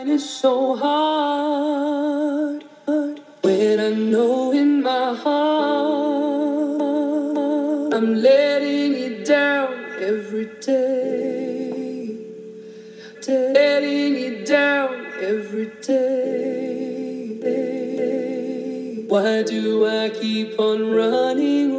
[0.00, 2.64] And it's so hard
[3.42, 6.80] when I know in my heart
[7.92, 12.16] I'm letting you down every day.
[13.28, 16.24] Letting you down every day.
[19.06, 21.69] Why do I keep on running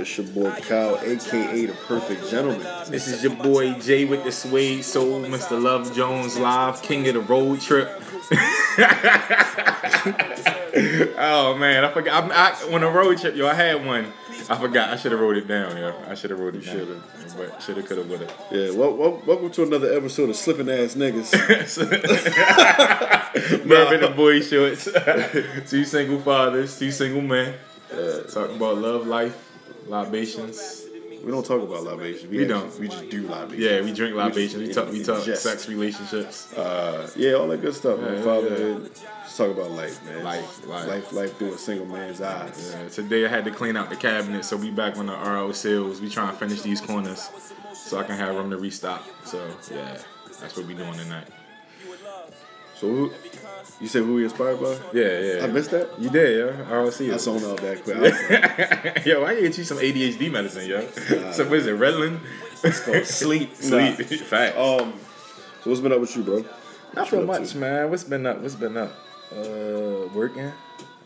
[0.00, 2.66] It's your boy Kyle, aka The Perfect Gentleman.
[2.88, 5.62] This is your boy Jay with the Suede Soul, Mr.
[5.62, 7.86] Love Jones live, king of the road trip.
[11.18, 12.32] oh man, I forgot.
[12.32, 14.10] I, I, on a road trip, yo, I had one.
[14.48, 14.88] I forgot.
[14.88, 15.94] I should have wrote it down, yo.
[16.08, 16.78] I should have wrote it down.
[16.78, 17.02] shoulda.
[17.36, 18.26] But shoulda, coulda, woulda.
[18.50, 21.30] Yeah, well, well, welcome to another episode of Slipping Ass Niggas.
[23.68, 24.88] Bourbon and boy shorts.
[25.68, 27.54] two single fathers, two single men.
[28.32, 29.49] Talking about love, life,
[29.86, 30.86] libations.
[31.24, 32.30] We don't talk about libation.
[32.30, 32.78] We actually- don't.
[32.78, 33.62] We just do libation.
[33.62, 34.68] Yeah, we drink just- libations.
[34.68, 34.90] We talk.
[34.90, 35.42] We talk jest.
[35.42, 36.52] sex, relationships.
[36.54, 38.14] Uh, yeah, all that good stuff, man.
[38.16, 38.90] Yeah, Fatherhood.
[38.94, 40.24] Just talk about life, man.
[40.24, 40.88] Life, life.
[40.88, 42.74] life, life through a single man's eyes.
[42.74, 45.52] Yeah, today I had to clean out the cabinet, so we back on the RO
[45.52, 46.00] sales.
[46.00, 47.28] We trying to finish these corners
[47.74, 49.04] so I can have room to restock.
[49.24, 49.98] So yeah,
[50.40, 51.26] that's what we doing tonight.
[52.80, 53.12] So, who,
[53.78, 54.74] you said who we inspired by?
[54.94, 55.44] Yeah, yeah.
[55.44, 56.00] I missed that.
[56.00, 56.64] You did, yo.
[56.64, 57.00] ROC.
[57.02, 59.04] I zoned out that quick.
[59.04, 60.88] yo, I can get you some ADHD medicine, yo.
[61.32, 62.20] so what is it, Redland?
[62.64, 63.54] It's called sleep.
[63.54, 63.96] Sleep.
[63.96, 64.56] Fact.
[64.56, 64.94] Um,
[65.62, 66.42] so what's been up with you, bro?
[66.94, 67.58] Not you so much, to?
[67.58, 67.90] man.
[67.90, 68.40] What's been up?
[68.40, 68.92] What's been up?
[69.30, 70.50] Uh, working.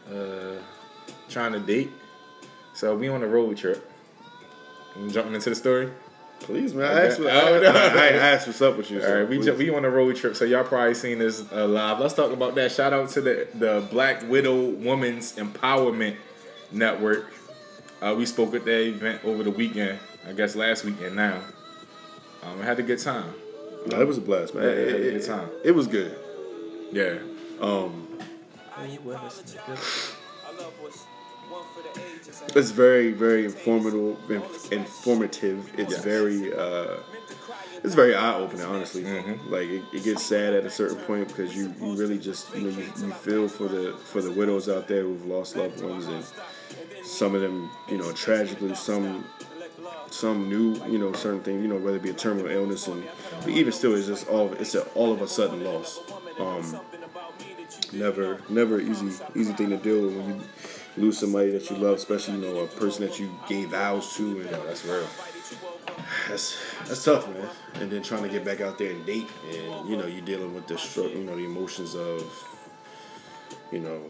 [0.09, 0.59] Uh,
[1.29, 1.91] trying to date.
[2.75, 3.91] So we on a road trip.
[4.97, 5.91] You jumping into the story?
[6.45, 6.85] Please, man.
[6.97, 7.31] I asked, Okay.
[7.31, 7.89] I, I.
[7.89, 8.99] I, I asked what's up with you.
[9.01, 11.43] All so right, we ju- we on a road trip, so y'all probably seen this
[11.53, 11.99] uh, live.
[12.01, 12.71] Let's talk about that.
[12.73, 16.17] Shout out to the the Black Widow Women's Empowerment
[16.71, 17.33] Network.
[18.03, 19.99] Uh, we spoke at that event over the weekend.
[20.29, 21.41] I guess last weekend now.
[22.43, 23.33] Um, I had a good time.
[23.87, 24.65] No, it was a blast, man.
[24.65, 25.49] Yeah, it, it had it- good time.
[25.65, 26.17] it was good.
[26.93, 27.19] Yeah.
[27.61, 28.07] Um,
[32.55, 34.17] it's very, very informative.
[34.73, 35.71] Informative.
[35.77, 36.05] It's Yes.
[36.05, 36.97] very, uh,
[37.83, 38.65] it's very eye opening.
[38.65, 39.53] Honestly, Mm-hmm.
[39.53, 42.63] like it, it gets sad at a certain point because you, you really just you
[42.63, 46.07] know you, you feel for the for the widows out there who've lost loved ones
[46.07, 46.25] and
[47.05, 49.25] some of them you know tragically some
[50.11, 53.05] some new you know certain thing you know whether it be a terminal illness and
[53.41, 56.01] but even still it's just all it's a, all of a sudden loss.
[56.39, 56.81] Um,
[57.93, 60.41] never never easy easy thing to deal with when you
[60.97, 64.41] lose somebody that you love, especially you know a person that you gave vows to,
[64.41, 65.07] and That's real.
[66.29, 66.57] that's
[66.87, 67.49] that's tough, man.
[67.75, 70.55] And then trying to get back out there and date, and you know you're dealing
[70.55, 72.23] with the str- you know the emotions of
[73.73, 74.03] you know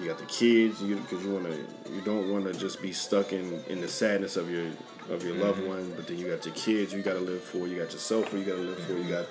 [0.00, 2.92] you got the kids you because you want to you don't want to just be
[2.92, 4.66] stuck in in the sadness of your
[5.10, 5.68] of your loved mm-hmm.
[5.68, 8.32] one, but then you got your kids you got to live for, you got yourself
[8.32, 9.26] you got to live for, you got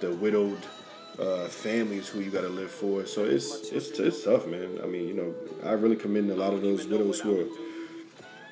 [0.00, 0.60] the widowed
[1.18, 3.06] uh, families who you got to live for.
[3.06, 4.78] So it's it's it's tough, man.
[4.82, 5.34] I mean, you know,
[5.64, 7.46] I really commend a lot of those widows who are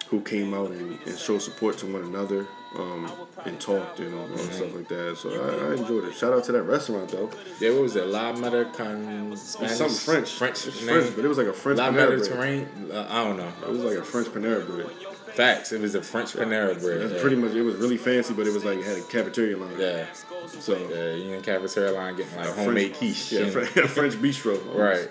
[0.09, 3.11] who came out and, and showed support to one another um,
[3.47, 5.17] and talked and all that stuff like that.
[5.17, 6.15] So I, I enjoyed it.
[6.15, 7.31] Shout out to that restaurant though.
[7.61, 8.07] Yeah, what was it?
[8.07, 10.31] La Mediterranean something French.
[10.31, 10.59] French.
[10.59, 12.11] French, but it was like a French La Panera.
[12.11, 12.91] Mediterranean.
[12.93, 13.53] Uh, I don't know.
[13.63, 14.91] It was like a French Panera bread.
[15.35, 15.73] Facts.
[15.73, 17.11] It was a French Panera bread.
[17.11, 17.21] Yeah.
[17.21, 17.53] pretty much.
[17.53, 19.75] It was really fancy, but it was like it had a cafeteria line.
[19.79, 20.07] Yeah.
[20.47, 23.33] So Yeah, you in cafeteria line getting like a homemade French, quiche.
[23.33, 24.61] Yeah, and- French, a French bistro.
[24.75, 25.09] Right.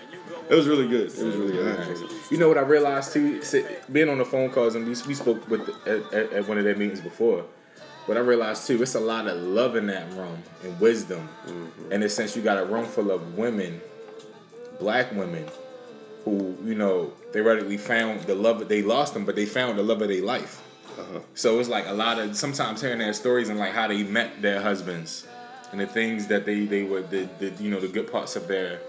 [0.49, 1.07] It was really good.
[1.11, 1.79] It was really good.
[1.79, 2.31] Nice.
[2.31, 3.41] You know what I realized too?
[3.91, 6.57] Being on the phone calls and we, we spoke with the, at, at, at one
[6.57, 7.45] of their meetings before.
[8.07, 11.29] But I realized too, it's a lot of love in that room and wisdom.
[11.45, 11.83] Mm-hmm.
[11.85, 13.81] And in a sense, you got a room full of women,
[14.79, 15.45] black women,
[16.25, 19.83] who you know theoretically found the love that they lost them, but they found the
[19.83, 20.61] love of their life.
[20.97, 21.19] Uh-huh.
[21.33, 24.41] So it's like a lot of sometimes hearing their stories and like how they met
[24.41, 25.25] their husbands
[25.71, 28.47] and the things that they they were the, the you know the good parts of
[28.47, 28.79] their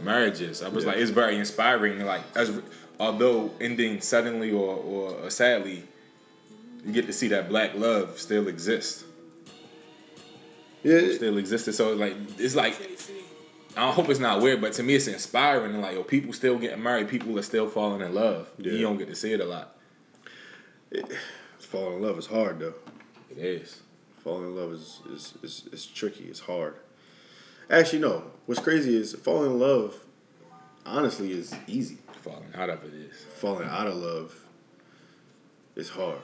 [0.00, 0.62] marriages.
[0.62, 0.90] I was Yeah.
[0.90, 2.04] like it's very inspiring.
[2.04, 2.60] Like as
[3.00, 5.84] although ending suddenly or or sadly,
[6.84, 9.04] you get to see that black love still exists.
[10.82, 11.72] Yeah, it- Still existed.
[11.74, 12.74] So it's like it's like
[13.76, 15.72] I hope it's not weird, but to me it's inspiring.
[15.72, 17.08] And like yo, people still getting married.
[17.08, 18.50] People are still falling in love.
[18.58, 18.72] Yeah.
[18.72, 19.76] You don't get to see it a lot.
[21.58, 22.74] falling in love is hard though.
[23.30, 23.80] It is.
[24.22, 26.24] Falling in love is is, is is tricky.
[26.24, 26.76] It's hard.
[27.68, 28.24] Actually, no.
[28.46, 30.00] What's crazy is falling in love.
[30.86, 31.98] Honestly, is easy.
[32.22, 33.24] Falling out of it is.
[33.36, 34.34] Falling out of love
[35.76, 36.20] is hard.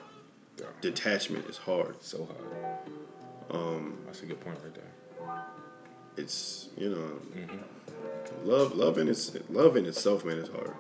[0.81, 2.02] Detachment is hard.
[2.02, 2.79] So hard.
[3.50, 5.35] Um, That's a good point right there.
[6.17, 8.49] It's you know, Mm-hmm.
[8.49, 10.73] love love in its love in itself, man, is hard.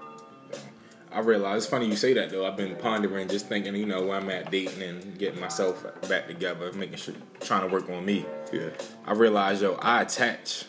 [1.12, 2.46] I realize it's funny you say that though.
[2.46, 6.28] I've been pondering, just thinking, you know, where I'm at dating and getting myself back
[6.28, 8.24] together, making sure, trying to work on me.
[8.52, 8.68] Yeah.
[9.06, 10.66] I realize, yo, I attach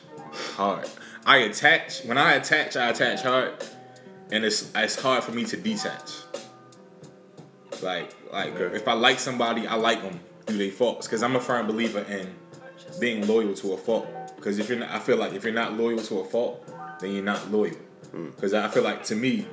[0.56, 0.90] hard.
[1.28, 3.54] I attach when I attach, I attach hard,
[4.31, 6.10] and it's it's hard for me to detach.
[7.81, 8.75] Like like Okay.
[8.75, 12.00] if I like somebody, I like them through their faults because I'm a firm believer
[12.10, 12.34] in
[13.00, 14.08] being loyal to a fault.
[14.41, 16.67] Because if you're not, I feel like if you're not loyal to a fault,
[16.99, 17.75] then you're not loyal.
[18.11, 18.35] Mm.
[18.35, 19.45] Because I feel like to me,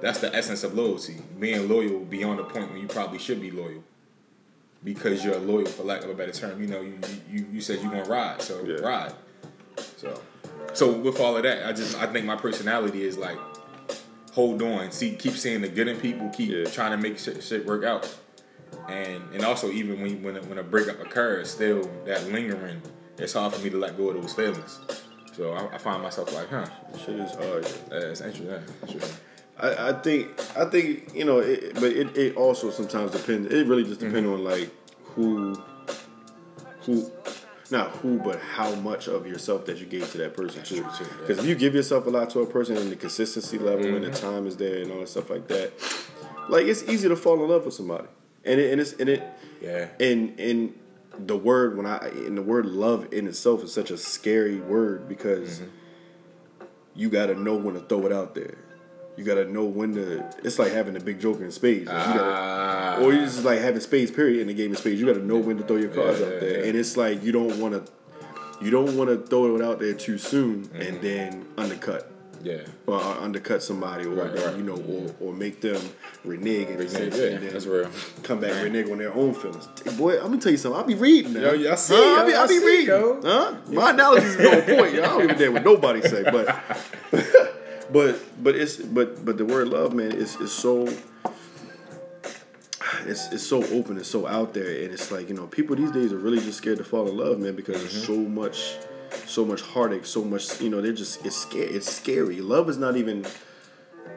[0.00, 1.16] that's the essence of loyalty.
[1.40, 3.82] Being loyal beyond the point where you probably should be loyal
[4.84, 6.60] because you're loyal, for lack of a better term.
[6.60, 6.96] You know, you
[7.28, 8.76] you, you said you're gonna ride, so Yeah.
[8.76, 9.12] ride.
[9.96, 10.22] So,
[10.74, 13.38] so with all of that, I just I think my personality is like
[14.32, 16.66] hold on, see, keep seeing the good in people, keep Yeah.
[16.66, 18.08] trying to make shit, shit work out,
[18.88, 22.80] and and also even when when a, when a breakup occurs, still that lingering,
[23.18, 24.80] it's hard for me to let go of those feelings.
[25.32, 26.66] So I, I find myself like, huh,
[26.98, 27.64] Shit is hard.
[27.92, 28.46] uh, it's interesting.
[28.46, 29.16] Yeah, interesting.
[29.58, 33.52] I, I think I think you know, it, but it, it also sometimes depends.
[33.52, 34.70] It really just depends on like
[35.14, 35.54] who,
[36.82, 37.10] who,
[37.70, 40.76] not who, but how much of yourself that you gave to that person too.
[40.76, 41.06] too, yeah.
[41.20, 44.04] Because if you give yourself a lot to a person and the consistency level and
[44.04, 45.72] the time is there and all that stuff like that,
[46.48, 48.08] like it's easy to fall in love with somebody.
[48.44, 49.22] And it, and it's and it
[49.62, 49.88] Yeah.
[49.98, 50.78] and and
[51.18, 55.08] the word when I and the word love in itself is such a scary word
[55.08, 55.62] because
[56.94, 58.56] you got to know when to throw it out there.
[59.16, 60.24] You got to know when to.
[60.44, 61.86] It's like having a big joker in spades.
[61.88, 62.98] Like, you gotta- Ah.
[63.02, 64.10] or you just like having spades.
[64.10, 65.00] Period in the game of spades.
[65.00, 66.66] You got to know when to throw your cards Yeah, out there, yeah.
[66.66, 67.92] and it's like you don't want to.
[68.64, 70.80] You don't want to throw it out there too soon Mm-hmm.
[70.82, 72.10] and then undercut
[72.46, 72.62] yeah.
[72.86, 74.56] or uh, undercut somebody, or Right, right.
[74.56, 75.80] you know, or, or make them
[76.24, 77.90] renege in a Renege, yeah, and then that's real.
[78.22, 79.66] come back renege on their own feelings.
[79.98, 80.80] Boy, I'm gonna tell you something.
[80.80, 81.40] I'll be reading now.
[81.40, 82.16] Yo, yeah, I see, Huh?
[82.20, 82.86] I'll be, I'll I be see, reading.
[82.86, 83.20] yo.
[83.22, 83.54] Huh?
[83.68, 84.94] My analysis is on point.
[84.94, 85.02] Yo.
[85.02, 86.46] I don't even care what nobody say, but
[87.92, 90.88] but but it's but but the word love, man, is is so.
[93.04, 95.90] It's, it's so open, it's so out there, and it's like you know people these
[95.92, 98.76] days are really just scared to fall in love, man, because there's so much,
[99.26, 101.66] so much heartache, so much you know they're just it's scary.
[101.66, 102.40] It's scary.
[102.40, 103.26] Love is not even,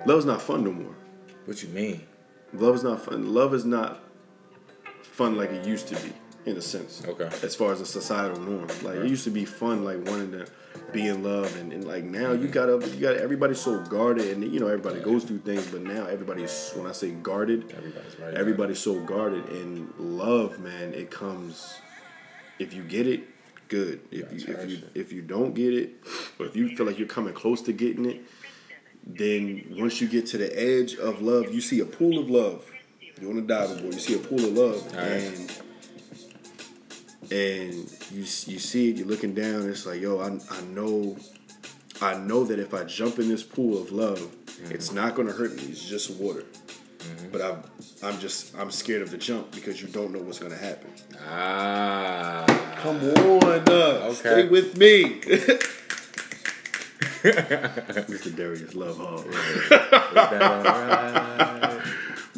[0.05, 0.95] love is not fun no more.
[1.45, 2.05] What you mean?
[2.53, 3.33] Love is not fun.
[3.33, 4.03] Love is not
[5.01, 6.13] fun like it used to be,
[6.45, 7.03] in a sense.
[7.05, 7.29] Okay.
[7.43, 10.47] As far as a societal norm, like it used to be fun, like wanting to
[10.91, 12.51] be in love, and, and like now you mm-hmm.
[12.51, 16.05] gotta, you got everybody's so guarded, and you know everybody goes through things, but now
[16.05, 18.33] everybody's when I say guarded, Everybody's right.
[18.33, 21.79] everybody's so guarded, and love, man, it comes
[22.59, 23.23] if you get it,
[23.69, 24.01] good.
[24.11, 25.91] If you if you if you don't get it,
[26.37, 28.21] or if you feel like you're coming close to getting it,
[29.05, 32.69] then once you get to the edge of love, you see a pool of love.
[33.21, 33.93] You're on a diving board.
[33.93, 35.05] You see a pool of love, right.
[35.07, 35.61] and
[37.31, 37.73] and
[38.11, 38.25] you you
[38.59, 38.97] see it.
[38.97, 39.69] You're looking down.
[39.69, 41.17] It's like, yo, I I know,
[42.01, 44.73] I know that if I jump in this pool of love, Mm-hmm.
[44.73, 45.63] it's not gonna hurt me.
[45.69, 46.43] It's just water.
[47.31, 47.63] But I'm
[48.03, 50.91] I'm just I'm scared of the jump because you don't know what's gonna happen.
[51.27, 52.45] Ah.
[52.81, 54.13] Come on, uh, Okay.
[54.13, 55.21] stay with me.
[58.09, 58.33] Mr.
[58.35, 59.25] Darius Lovehall.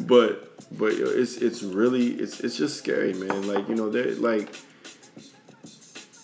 [0.00, 3.46] but but yo, it's it's really it's it's just scary, man.
[3.46, 4.54] Like you know, they're like,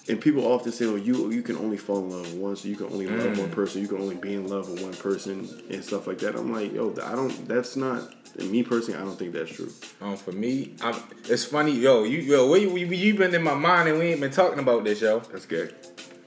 [0.08, 2.64] and people often say, "Oh, you you can only fall in love once.
[2.64, 3.38] You can only love Mm.
[3.38, 3.82] one person.
[3.82, 6.72] You can only be in love with one person and stuff like that." I'm like,
[6.72, 7.46] yo, I don't.
[7.46, 8.12] That's not
[8.44, 9.00] me personally.
[9.00, 9.72] I don't think that's true.
[10.00, 12.04] Um, for me, I'm, it's funny, yo.
[12.04, 14.58] You, yo, where you, you, you been in my mind and we ain't been talking
[14.58, 15.20] about this, yo.
[15.20, 15.70] That's gay.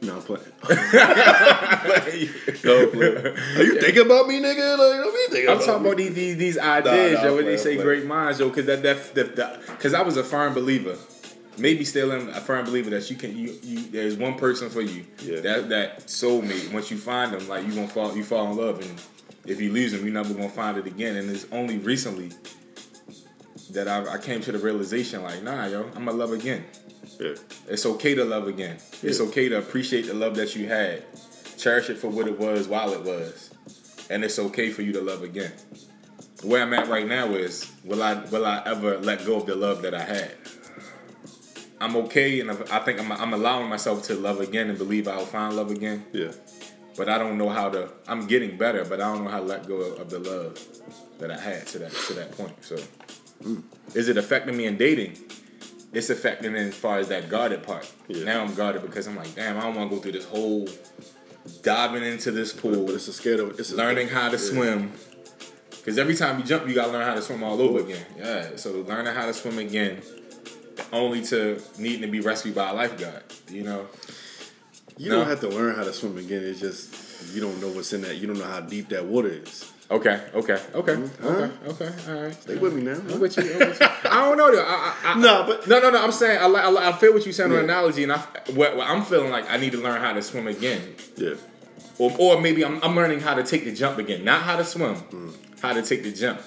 [0.01, 0.43] No, I'm playing.
[2.63, 3.27] no, I'm playing.
[3.27, 4.77] Are you thinking about me, nigga?
[4.77, 5.89] Like, don't be thinking I'm about talking me.
[5.89, 7.35] about these these, these ideas, nah, yo.
[7.35, 7.83] When they say, play.
[7.83, 8.49] great minds, yo.
[8.49, 10.97] Because that that that because I was a firm believer,
[11.59, 14.81] maybe still am a firm believer that you can you you there's one person for
[14.81, 15.05] you.
[15.21, 15.41] Yeah.
[15.41, 16.73] That that soulmate.
[16.73, 18.99] Once you find them, like you gonna fall you fall in love, and
[19.45, 21.15] if you lose them, you're never gonna find it again.
[21.15, 22.31] And it's only recently
[23.71, 26.65] that I, I came to the realization, like, nah, yo, I'm gonna love again.
[27.19, 27.35] Yeah.
[27.67, 28.77] It's okay to love again.
[29.03, 31.03] It's okay to appreciate the love that you had.
[31.57, 33.51] Cherish it for what it was while it was.
[34.09, 35.51] And it's okay for you to love again.
[36.43, 39.55] Where I'm at right now is will I will I ever let go of the
[39.55, 40.35] love that I had?
[41.79, 45.25] I'm okay and I think I'm, I'm allowing myself to love again and believe I'll
[45.25, 46.05] find love again.
[46.13, 46.31] Yeah.
[46.97, 47.89] But I don't know how to.
[48.07, 50.59] I'm getting better, but I don't know how to let go of, of the love
[51.19, 52.63] that I had to that to that point.
[52.63, 52.75] So,
[53.43, 53.63] mm.
[53.93, 55.17] is it affecting me in dating?
[55.93, 57.91] it's affecting me as far as that guarded part.
[58.07, 58.23] Yeah.
[58.23, 60.67] Now I'm guarded because I'm like, damn, I don't want to go through this whole
[61.63, 64.43] diving into this pool, But it's a scared of it's learning how to yeah.
[64.43, 64.91] swim.
[65.69, 68.05] Because every time you jump, you gotta learn how to swim all over again.
[68.15, 70.03] Yeah, so learning how to swim again,
[70.93, 73.23] only to needing to be rescued by a lifeguard.
[73.49, 73.87] You know,
[74.97, 75.19] You No.
[75.19, 76.43] don't have to learn how to swim again.
[76.43, 76.93] It's just
[77.33, 78.17] you don't know what's in that.
[78.17, 79.71] You don't know how deep that water is.
[79.89, 81.27] Okay, okay, okay, Huh?
[81.29, 81.89] okay, okay.
[82.13, 82.33] All right.
[82.33, 82.93] Stay with me now.
[82.93, 83.43] I'm with you.
[83.43, 83.87] With you.
[84.05, 84.63] I don't know though.
[84.63, 86.01] I, I, I, No, but no, no, no.
[86.01, 87.63] I'm saying I, I, I feel what you're saying on Yeah.
[87.63, 90.81] analogy, and I, I'm feeling like I need to learn how to swim again,
[91.17, 91.33] yeah,
[91.97, 94.63] or, or maybe I'm, I'm learning how to take the jump again, not how to
[94.63, 95.33] swim, Mm.
[95.61, 96.39] how to take the jump.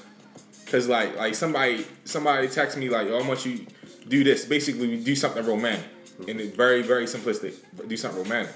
[0.66, 3.66] Cause like like somebody somebody text me like, oh, I want you
[4.08, 4.46] do this.
[4.46, 5.84] Basically, we do something romantic,
[6.18, 7.54] and it's very very simplistic.
[7.76, 8.54] But do something romantic,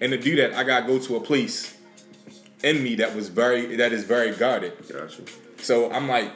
[0.00, 1.76] and to do that, I gotta go to a place
[2.62, 4.72] in me that was very that is very guarded.
[4.92, 5.22] gotcha.
[5.58, 6.32] So I'm like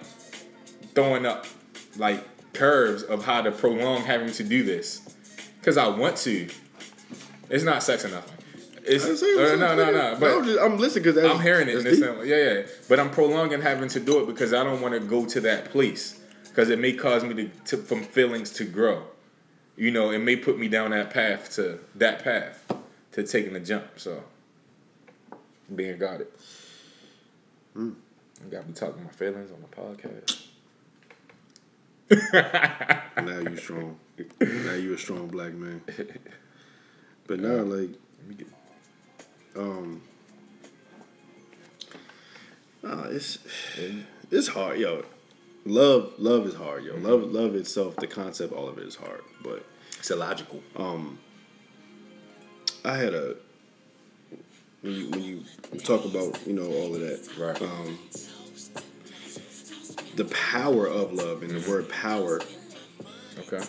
[0.95, 1.47] throwing up
[1.97, 5.01] like curves of how to prolong having to do this
[5.59, 6.49] because I want to.
[7.51, 8.35] It's not sex or nothing.
[8.87, 10.17] It's uh, no, no, no.
[10.21, 11.87] But I'm, just, I'm listening because I'm hearing it.
[11.87, 12.63] It's yeah, yeah.
[12.89, 15.67] But I'm prolonging having to do it because I don't want to go to that
[15.67, 19.05] place because it may cause me to, to from feelings to grow.
[19.77, 22.65] You know, it may put me down that path to that path
[23.13, 23.99] to taking the jump.
[23.99, 24.23] So
[25.75, 26.29] being guarded.
[27.73, 27.93] Hmm.
[28.45, 30.41] I gotta be talking my feelings on the podcast.
[33.17, 33.99] now you strong.
[34.41, 35.83] now you a strong black man.
[37.27, 37.89] But now, like,
[38.19, 38.49] Let me get
[39.57, 40.03] um,
[42.85, 43.39] uh, it's
[44.31, 45.05] it's hard, yo.
[45.67, 46.95] Love, love is hard, yo.
[46.97, 49.23] Love, love itself, the concept, all of it is hard.
[49.43, 49.65] But
[49.99, 50.63] it's illogical.
[50.77, 51.19] Um,
[52.85, 53.37] I had a
[54.83, 55.45] when you when you
[55.83, 57.63] talk about you know all of that, Right.
[57.63, 57.99] Um,
[60.17, 62.41] the power of love and the word power
[63.39, 63.65] Okay.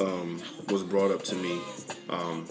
[0.00, 1.60] Um, was brought up to me
[2.08, 2.46] um,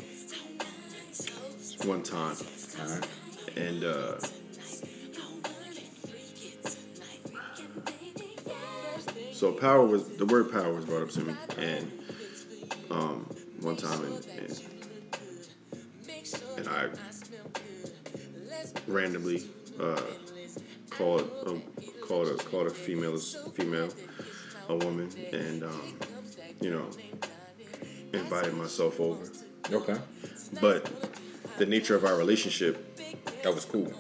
[1.86, 2.36] one time,
[2.78, 3.08] right.
[3.56, 4.18] and uh,
[9.40, 11.90] so power was the word power was brought up to me, and
[12.92, 13.26] um,
[13.62, 14.62] one time, and, and,
[16.58, 16.90] and I
[18.86, 19.44] randomly
[19.80, 20.02] uh,
[20.90, 23.88] called a, called a called a female female
[24.68, 25.94] a woman, and um,
[26.60, 26.90] you know
[28.12, 29.24] invited myself over,
[29.72, 29.96] Okay.
[30.60, 31.16] but
[31.60, 32.86] the nature of our relationship
[33.44, 33.94] That was cool.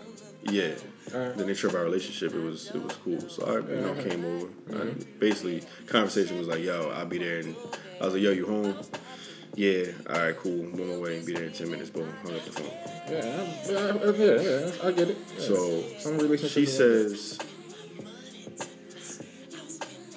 [0.43, 0.73] Yeah.
[1.13, 1.37] Alright.
[1.37, 3.21] The nature of our relationship, it was it was cool.
[3.29, 4.45] So I, you know, came over.
[4.45, 5.01] Mm-hmm.
[5.01, 7.55] I, basically, conversation was like, "Yo, I'll be there," and
[8.01, 8.75] I was like, "Yo, you home?"
[9.55, 9.85] Yeah.
[10.09, 10.61] All right, cool.
[10.61, 11.25] I'm on my way.
[11.25, 11.89] Be there in ten minutes.
[11.89, 12.11] Boom.
[12.23, 12.71] Hung up the phone.
[13.09, 13.25] Yeah,
[13.69, 15.17] I, yeah, yeah, I get it.
[15.35, 15.43] Yeah.
[15.43, 17.39] So some she says,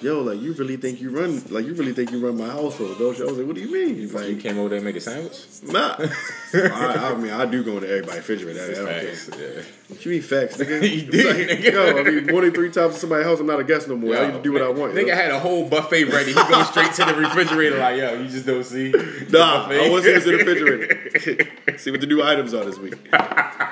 [0.03, 1.41] "Yo, like you really think you run?
[1.49, 3.61] Like you really think you run my household, don't you?" I was like, "What do
[3.61, 5.37] you mean?" you Like, came over there and made a sandwich.
[5.63, 5.95] nah.
[6.53, 8.59] I, I mean, I do go into everybody's refrigerator.
[8.61, 9.15] I, I don't care.
[9.15, 9.61] Facts, yeah.
[9.87, 10.81] What you mean facts, nigga?
[10.93, 11.71] You did, Like, nigga.
[11.73, 13.95] Yo, I mean, more than three times in somebody's house, I'm not a guest no
[13.95, 14.15] more.
[14.15, 14.93] I need to do what I want.
[14.93, 15.15] Nigga yo.
[15.15, 16.33] had a whole buffet ready.
[16.33, 18.91] He goes straight to the refrigerator like, yo, you just don't see.
[19.29, 19.67] Nah.
[19.69, 21.77] I want to see the refrigerator.
[21.77, 22.95] see what the new items are this week.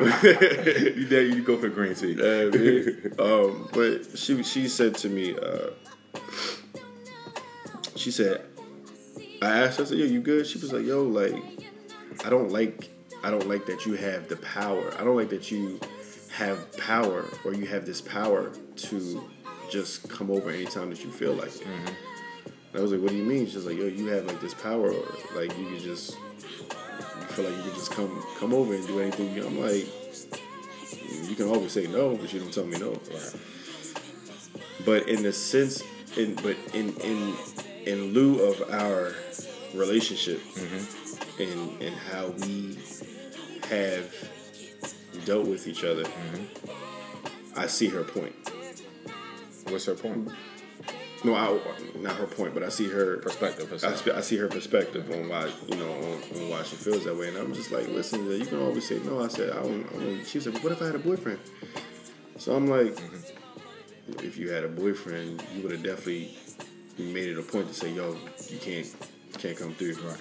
[0.01, 2.15] you dare you go for green tea.
[2.19, 5.69] Uh, um, but she she said to me, uh,
[7.96, 8.46] she said,
[9.41, 11.36] I asked her, I said, "Yo, you good?" She was like, "Yo, like,
[12.24, 12.89] I don't like,
[13.24, 14.94] I don't like that you have the power.
[15.00, 15.80] I don't like that you
[16.34, 19.30] have power or you have this power to
[19.70, 21.88] just come over anytime that you feel like it." Mm-hmm.
[22.74, 24.53] And I was like, "What do you mean?" She's like, "Yo, you have like this
[24.53, 28.75] power, or like you could just, you feel like you could just come come over
[28.75, 29.88] and do anything." I'm like,
[31.27, 33.00] you can always say no, but you don't tell me no.
[34.86, 35.84] But in the sense,
[36.18, 37.36] in but in in
[37.86, 39.13] in lieu of our
[39.74, 41.41] relationship mm-hmm.
[41.41, 42.77] and and how we
[43.70, 44.13] have
[45.25, 47.60] dealt with each other, mm-hmm.
[47.60, 48.36] I see her point.
[49.70, 50.32] What's her point?
[51.24, 51.60] No, I,
[52.00, 53.68] not her point, but I see her Perspective.
[53.68, 54.00] I, perspective.
[54.01, 57.15] sp- I see her perspective on why you know on, on why she feels that
[57.15, 59.24] way, and I'm just like, listen, you can always say no.
[59.24, 59.86] I said, I don't.
[59.94, 60.25] I don't.
[60.27, 61.39] She said, what if I had a boyfriend?
[62.38, 63.40] So I'm like, mm-hmm.
[64.24, 66.38] If you had a boyfriend, you would have definitely
[66.98, 68.15] made it a point to say, yo,
[68.50, 70.20] you can't you can't come through, Right.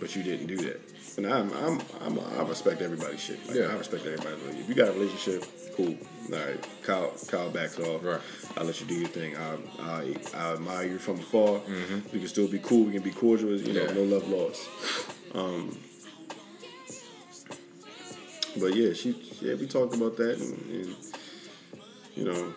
[0.00, 0.80] but you didn't do that.
[1.16, 3.44] And I'm I'm, I'm I respect everybody's shit.
[3.46, 3.64] Like, Yeah.
[3.66, 4.36] I respect everybody.
[4.46, 5.44] Like, if you got a relationship,
[5.76, 5.96] cool.
[6.32, 8.04] All right, Kyle Kyle backs off.
[8.04, 8.20] Right.
[8.56, 9.36] I'll let you do your thing.
[9.36, 11.60] I I, I admire you from afar.
[11.60, 11.98] Mm-hmm.
[12.12, 12.84] We can still be cool.
[12.84, 13.56] We can be cordial.
[13.56, 14.68] You know, no love lost.
[15.34, 15.76] Um,
[18.58, 20.96] but yeah, she yeah we talked about that and, and
[22.14, 22.54] you know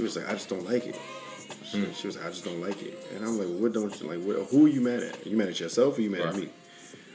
[0.00, 0.96] she was like I just don't like it.
[1.62, 2.96] She, she was like, I just don't like it.
[3.14, 4.20] And I'm like, what don't you like?
[4.20, 5.26] What, who are you mad at?
[5.26, 6.48] you mad at yourself or you mad at me?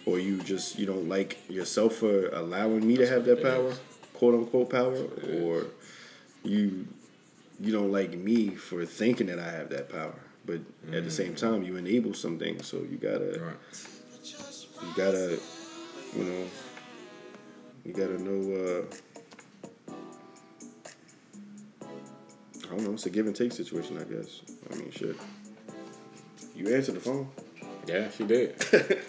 [0.06, 3.74] Or you just you don't like yourself for allowing me to have that power,
[4.14, 5.04] quote unquote power,
[5.40, 5.66] or
[6.44, 6.88] you
[7.60, 10.20] you don't like me for thinking that I have that power.
[10.46, 10.60] But
[10.94, 13.56] at the same time, you enable something, so you gotta Right.
[14.84, 15.40] you gotta
[16.16, 16.46] you know
[17.84, 18.84] you gotta know.
[18.84, 19.15] uh
[22.66, 22.94] I don't know.
[22.94, 24.42] It's a give and take situation, I guess.
[24.72, 25.16] I mean, shit.
[26.56, 27.30] You answer the phone.
[27.88, 28.56] Yeah, she did.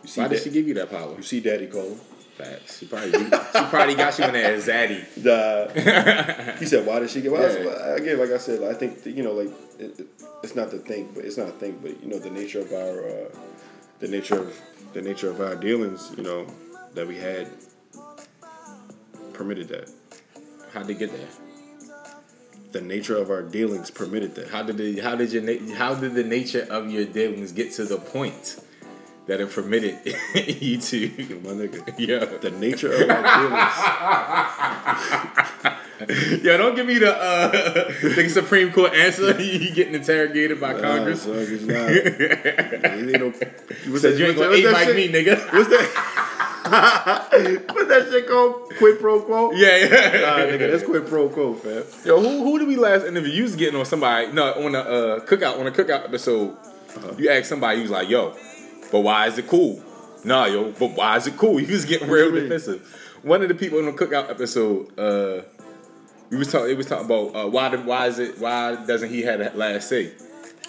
[0.00, 1.16] You see Why did she give you that power?
[1.16, 1.96] You see Daddy calling.
[2.36, 2.78] Facts.
[2.78, 3.28] She probably she
[3.68, 5.02] probably got you in there as zaddy.
[5.26, 7.96] Uh, he said, "Why did she get?" Well, Yeah.
[7.96, 9.48] again, like I said, I think you know, like
[9.80, 10.06] it, it-
[10.44, 12.72] it's not the think, but it's not a think, but you know, the nature of
[12.72, 13.28] our, uh,
[13.98, 14.56] the nature of
[14.92, 16.46] the nature of our dealings, you know,
[16.94, 17.48] that we had
[19.32, 19.90] permitted that.
[20.72, 21.28] How'd they get there?
[22.70, 24.48] The nature of our dealings permitted that.
[24.48, 25.42] How did the how did your
[25.74, 28.58] how did the nature of your dealings get to the point
[29.26, 29.98] that it permitted
[30.60, 31.08] you to?
[31.44, 31.94] My nigga.
[31.98, 32.26] Yeah.
[32.26, 33.72] The nature of our dealings.
[36.44, 37.48] Yo, don't give me the uh,
[38.14, 39.32] the Supreme Court answer.
[39.40, 41.22] you getting interrogated by Nah, Congress.
[41.22, 41.90] son, it's not.
[42.92, 43.32] Ain't no-
[43.90, 45.38] what's Said you ain't gonna eat like me, nigga.
[45.52, 45.88] What's that?
[46.68, 48.72] What's that shit called?
[48.78, 49.52] Quid pro quo?
[49.52, 49.86] yeah, yeah.
[50.20, 51.84] Nah, nigga, that's quid pro quo, fam.
[52.04, 53.32] Yo, who who did we last interview?
[53.32, 54.32] You was getting on somebody.
[54.32, 56.56] No, on a uh, cookout on the cookout episode.
[57.16, 57.76] You asked somebody.
[57.76, 58.34] You was like, "Yo,
[58.92, 59.82] but why is it cool?"
[60.24, 61.60] Nah, yo, but why is it cool?
[61.60, 62.82] You was getting real defensive.
[63.22, 65.42] One of the people on the cookout episode, uh,
[66.30, 66.70] we was talking.
[66.70, 69.50] It was talking about uh, why did why is it why doesn't he have the
[69.56, 70.12] last say?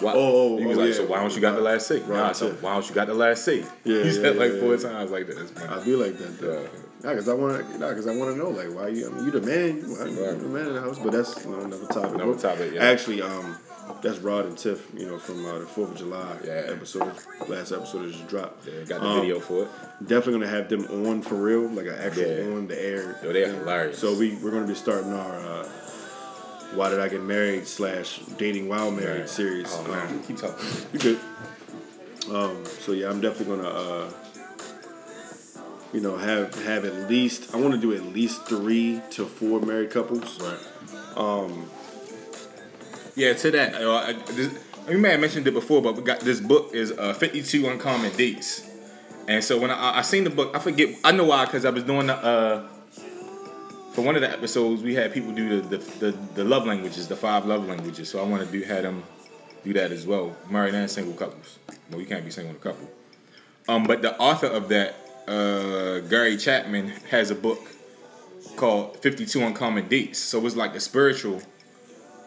[0.00, 0.96] Why, Oh, oh, he was oh, like, yeah.
[0.96, 2.00] so why don't you got the last say?
[2.00, 3.60] Right, Nah, so why don't you got the last say?
[3.84, 5.36] Yeah, he said yeah, like four times like that.
[5.36, 5.68] That's funny.
[5.80, 6.68] I be like that though.
[7.02, 7.78] Nah, cause I want, to.
[7.78, 9.08] nah, cause I want to know, like, why you?
[9.08, 10.98] I mean, you the man, you, mean, you the man in the house.
[10.98, 12.14] But that's you know, another topic.
[12.14, 12.84] Another topic, yeah.
[12.84, 13.56] Actually, um,
[14.02, 16.64] that's Rod and Tiff, you know, from uh, the Fourth of July Yeah.
[16.68, 17.10] episode.
[17.48, 18.66] Last episode that just dropped.
[18.66, 19.68] Yeah, got the Um, video for it.
[20.06, 22.54] Definitely gonna have them on for real, like an actual Yeah.
[22.54, 23.18] on the air.
[23.22, 23.98] Yo, they are hilarious.
[23.98, 25.68] So we we're gonna be starting our uh,
[26.74, 29.68] "Why Did I Get Married" slash "Dating While Married" series.
[29.70, 30.66] Oh man, Um, keep talking.
[30.92, 31.20] you good?
[32.30, 34.10] Um, so yeah, I'm definitely gonna, uh,
[35.92, 37.54] you know, have have at least.
[37.54, 40.38] I want to do at least three to four married couples.
[40.40, 41.16] Right.
[41.16, 41.68] Um,
[43.16, 43.74] Yeah, to that.
[43.74, 44.56] Uh, I, this,
[44.88, 48.14] we may have mentioned it before, but we got this book is uh, 52 Uncommon
[48.16, 48.62] Dates.
[49.28, 51.70] And so when I, I seen the book, I forget, I know why, because I
[51.70, 52.66] was doing the, uh,
[54.00, 57.06] for one of the episodes, we had people do the, the, the, the love languages,
[57.06, 58.08] the five love languages.
[58.08, 59.04] So I want to do, have them
[59.62, 60.34] do that as well.
[60.48, 61.58] Married and single couples.
[61.90, 62.88] Well, you can't be single with a couple.
[63.68, 64.94] Um, but the author of that,
[65.28, 67.60] uh, Gary Chapman, has a book
[68.56, 70.18] called 52 Uncommon Dates.
[70.18, 71.42] So it's like a spiritual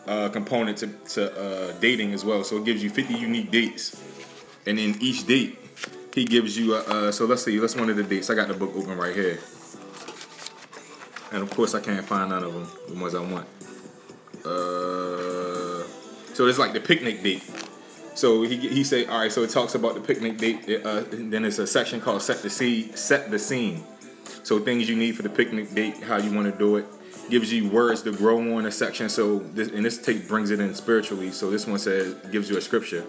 [0.06, 2.44] uh, component to, to uh, dating as well.
[2.44, 4.00] So it gives you 50 unique dates.
[4.68, 5.58] And in each date,
[6.14, 8.30] he gives you a, uh, so let's see, let's one of the dates.
[8.30, 9.40] I got the book open right here.
[11.34, 13.48] And of course, I can't find none of them, the ones I want.
[14.46, 15.84] Uh,
[16.34, 17.44] so it's like the picnic date.
[18.16, 19.32] So he he say, all right.
[19.32, 20.70] So it talks about the picnic date.
[20.70, 22.96] It, uh, then it's a section called set the scene.
[22.96, 23.84] Set the scene.
[24.44, 26.86] So things you need for the picnic date, how you want to do it.
[27.30, 29.10] Gives you words to grow on a section.
[29.10, 31.32] So this and this take brings it in spiritually.
[31.32, 33.06] So this one says gives you a scripture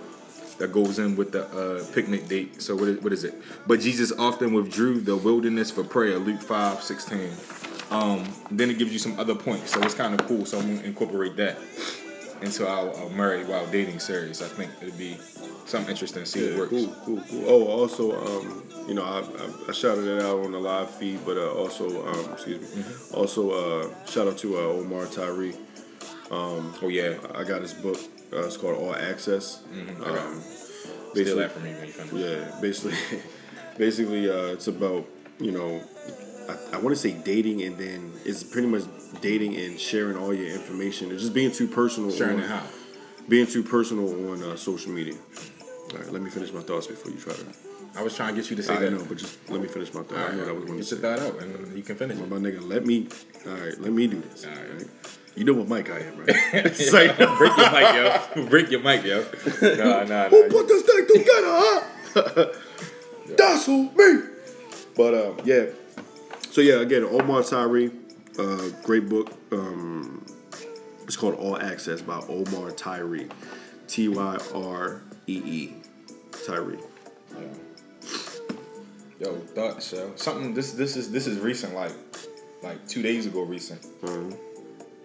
[0.58, 2.62] that goes in with the uh, picnic date.
[2.62, 3.34] So what is, what is it?
[3.66, 6.18] But Jesus often withdrew the wilderness for prayer.
[6.18, 7.73] Luke 5, 16.
[7.94, 9.72] Um, then it gives you some other points.
[9.72, 10.44] So it's kind of cool.
[10.46, 11.58] So I'm gonna incorporate that
[12.42, 14.42] into our, our married while dating series.
[14.42, 15.16] I think it'd be
[15.66, 16.70] something interesting to see yeah, it works.
[16.70, 17.44] cool, cool, cool.
[17.48, 21.20] Oh, also, um, you know, I, I, I shouted it out on the live feed,
[21.24, 23.14] but uh, also, um, excuse me, Mm-hmm.
[23.14, 25.54] also uh, shout out to uh, Omar Tyree.
[26.30, 27.98] Oh yeah, I got his book.
[28.32, 29.62] Uh, it's called All Access.
[29.72, 30.02] Mm-hmm.
[30.02, 32.12] Um, steal basically, that from me when you finish.
[32.12, 32.98] yeah, basically,
[33.78, 35.06] basically, uh, it's about
[35.38, 35.80] you know,
[36.48, 38.82] I, I want to say dating, and then it's pretty much
[39.20, 41.10] dating and sharing all your information.
[41.10, 42.10] It's just being too personal.
[42.10, 42.62] Sharing on, it how?
[43.28, 45.14] Being too personal on uh, social media.
[45.92, 47.46] All right, let me finish my thoughts before you try to.
[47.96, 48.90] I was trying to get you to say I that.
[48.90, 50.18] know, but just let me finish my thought.
[50.18, 51.16] All I know that was going to get your say.
[51.16, 52.28] thought out, and you can finish it.
[52.28, 53.08] My nigga, let me.
[53.46, 54.44] All right, let me do this.
[54.44, 54.60] All right.
[54.60, 54.88] all right?
[55.36, 56.28] You know what mic I am, right?
[56.52, 57.94] it's like, Break your mic,
[58.36, 58.46] yo.
[58.46, 59.24] Break your mic, yo.
[59.76, 61.48] Nah, nah, Who put this thing together,
[62.14, 62.52] huh?
[63.36, 64.28] That's who me.
[64.96, 65.66] But um, yeah.
[66.54, 67.90] So yeah, again, Omar Tyree,
[68.38, 69.28] uh, great book.
[69.50, 70.24] Um,
[71.02, 73.26] it's called All Access by Omar Tyree,
[73.88, 75.74] T Y R E E,
[76.46, 76.78] Tyree.
[77.32, 78.06] Yeah.
[79.18, 80.12] Yo, thoughts, yo.
[80.14, 80.54] Something.
[80.54, 81.90] This this is this is recent, like
[82.62, 83.84] like two days ago, recent.
[84.04, 84.32] Um,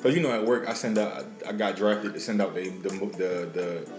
[0.03, 2.69] Cause you know at work I send out I got drafted to send out the
[2.69, 3.89] the the, the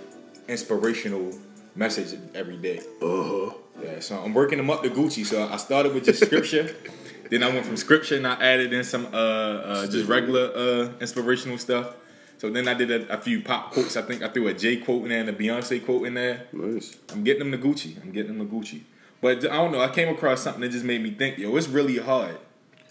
[0.47, 1.37] inspirational
[1.75, 2.79] message every day.
[3.03, 3.55] Uh huh.
[3.83, 5.27] Yeah, so I'm working them up to Gucci.
[5.27, 6.77] So I started with just scripture.
[7.31, 10.93] then I went from scripture and I added in some uh, uh just regular uh
[11.01, 11.95] inspirational stuff.
[12.39, 13.97] So then I did a, a few pop quotes.
[13.97, 16.47] I think I threw a J quote in there and a Beyonce quote in there.
[16.53, 16.97] Nice.
[17.13, 18.01] I'm getting them to Gucci.
[18.03, 18.81] I'm getting them to Gucci.
[19.21, 19.81] But I don't know.
[19.83, 22.39] I came across something that just made me think, yo, it's really hard.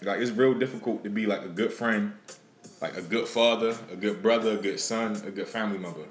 [0.02, 2.12] Like it's real difficult to be like a good friend,
[2.80, 6.04] like a good father, a good brother, a good son, a good family member.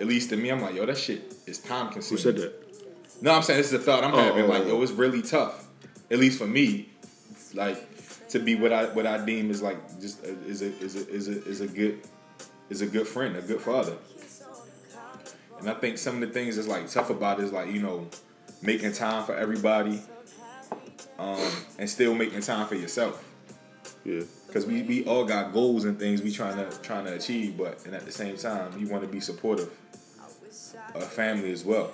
[0.00, 2.22] At least to me, I'm like, yo, that shit is time consuming.
[2.24, 3.22] Who said that?
[3.22, 4.44] No, I'm saying this is a thought I'm Oh, having.
[4.44, 4.68] oh, Like, oh.
[4.68, 5.66] yo, it's really tough.
[6.10, 6.90] At least for me,
[7.54, 10.96] like to be what I what I deem is like just a, is a is
[10.96, 12.00] a is a is a good
[12.70, 13.96] is a good friend, a good father.
[15.60, 17.80] And I think some of the things that's like tough about it is like you
[17.80, 18.08] know
[18.62, 20.02] making time for everybody,
[21.18, 23.22] um, and still making time for yourself.
[24.04, 24.22] Yeah.
[24.52, 27.84] Cause we, we all got goals and things we trying to trying to achieve, but
[27.86, 29.70] and at the same time you want to be supportive
[30.94, 31.92] of family as well.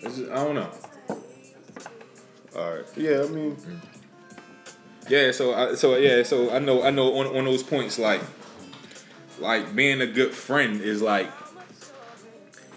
[0.00, 0.70] It's just- I don't know.
[2.58, 2.84] All right.
[2.96, 3.56] Yeah, I mean,
[5.08, 8.20] Yeah, so I, so yeah, so I know I know on on those points like
[9.38, 11.30] like being a good friend is like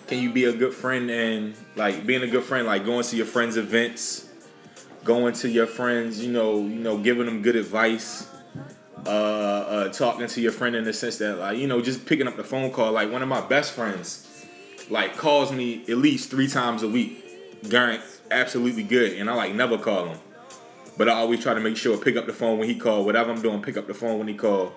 [0.05, 3.15] can you be a good friend and like being a good friend like going to
[3.15, 4.29] your friends events
[5.03, 8.27] going to your friends you know you know giving them good advice
[9.07, 12.27] uh, uh talking to your friend in the sense that like you know just picking
[12.27, 14.45] up the phone call like one of my best friends
[14.91, 17.17] like calls me at least three times a week
[17.69, 20.17] Garrett absolutely good and I like never call him
[20.97, 23.05] but I always try to make sure pick up the phone when he called.
[23.05, 24.73] Whatever I'm doing, pick up the phone when he called,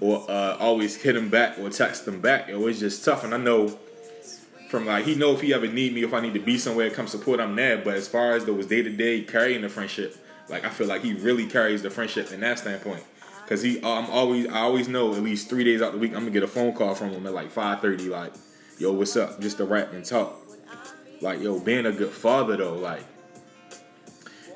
[0.00, 2.48] or uh, always hit him back or text him back.
[2.48, 3.78] It was just tough, and I know
[4.70, 6.90] from like he know if he ever need me, if I need to be somewhere,
[6.90, 7.78] come support, I'm there.
[7.78, 10.16] But as far as those day to day carrying the friendship,
[10.48, 13.04] like I feel like he really carries the friendship in that standpoint.
[13.46, 16.20] Cause he, I'm always, I always know at least three days out the week, I'm
[16.20, 18.32] gonna get a phone call from him at like 5:30, like,
[18.78, 19.40] yo, what's up?
[19.40, 20.36] Just to rap and talk.
[21.20, 23.04] Like, yo, being a good father though, like.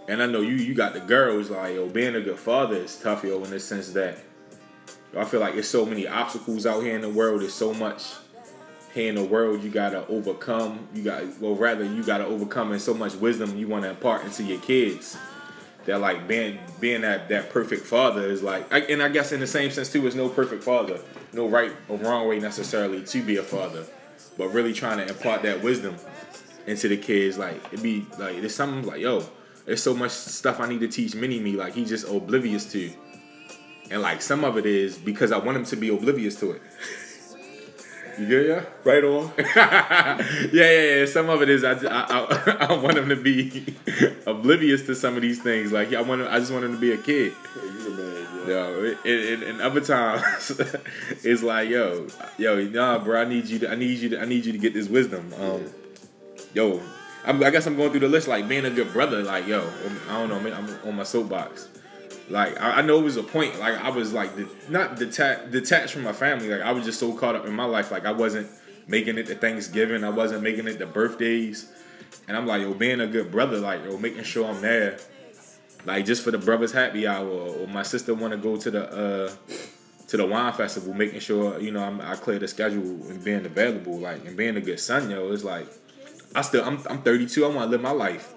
[0.08, 2.96] And I know you you got the girls like yo being a good father is
[2.96, 4.18] tough yo in the sense that
[5.12, 7.40] yo, I feel like there's so many obstacles out here in the world.
[7.40, 8.12] There's so much
[8.92, 10.88] here in the world you gotta overcome.
[10.94, 14.24] You got well rather you gotta overcome and so much wisdom you want to impart
[14.24, 15.16] into your kids.
[15.86, 19.40] That like being being that that perfect father is like I, and I guess in
[19.40, 20.98] the same sense too, there's no perfect father,
[21.32, 23.84] no right or wrong way necessarily to be a father,
[24.36, 25.96] but really trying to impart that wisdom
[26.66, 27.38] into the kids.
[27.38, 29.24] Like it be like there's something like yo,
[29.66, 31.52] there's so much stuff I need to teach Mini Me.
[31.52, 32.90] Like he's just oblivious to,
[33.90, 36.62] and like some of it is because I want him to be oblivious to it.
[38.18, 38.64] You good, yeah?
[38.84, 39.32] right on.
[39.38, 40.18] yeah,
[40.52, 41.06] yeah, yeah.
[41.06, 43.74] Some of it is I, I, I, I want him to be
[44.26, 45.72] oblivious to some of these things.
[45.72, 47.32] Like I want him, I just want him to be a kid.
[47.56, 48.68] you the man, yeah.
[48.68, 50.52] Yo, it, and other times
[51.24, 52.06] it's like, yo,
[52.38, 54.58] yo, nah, bro, I need you to, I need you to, I need you to
[54.58, 55.32] get this wisdom.
[55.40, 55.68] Um,
[56.54, 56.80] yo,
[57.26, 59.22] I'm, I guess I'm going through the list like being a good brother.
[59.22, 59.68] Like, yo,
[60.08, 61.68] I don't know, man, I'm on my soapbox.
[62.30, 63.58] Like, I, I know it was a point.
[63.58, 64.30] Like, I was like
[64.70, 66.48] not detached, detached from my family.
[66.48, 67.90] Like, I was just so caught up in my life.
[67.90, 68.48] Like, I wasn't
[68.86, 70.04] making it to Thanksgiving.
[70.04, 71.70] I wasn't making it to birthdays.
[72.26, 74.98] And I'm like, yo, being a good brother, like, yo, making sure I'm there
[75.86, 78.88] like just for the brothers happy hour or my sister want to go to the
[78.88, 79.32] uh
[80.08, 83.44] to the wine festival making sure you know I'm, i clear the schedule and being
[83.44, 85.66] available like and being a good son yo it's like
[86.34, 88.34] i still i'm, I'm 32 i want to live my life.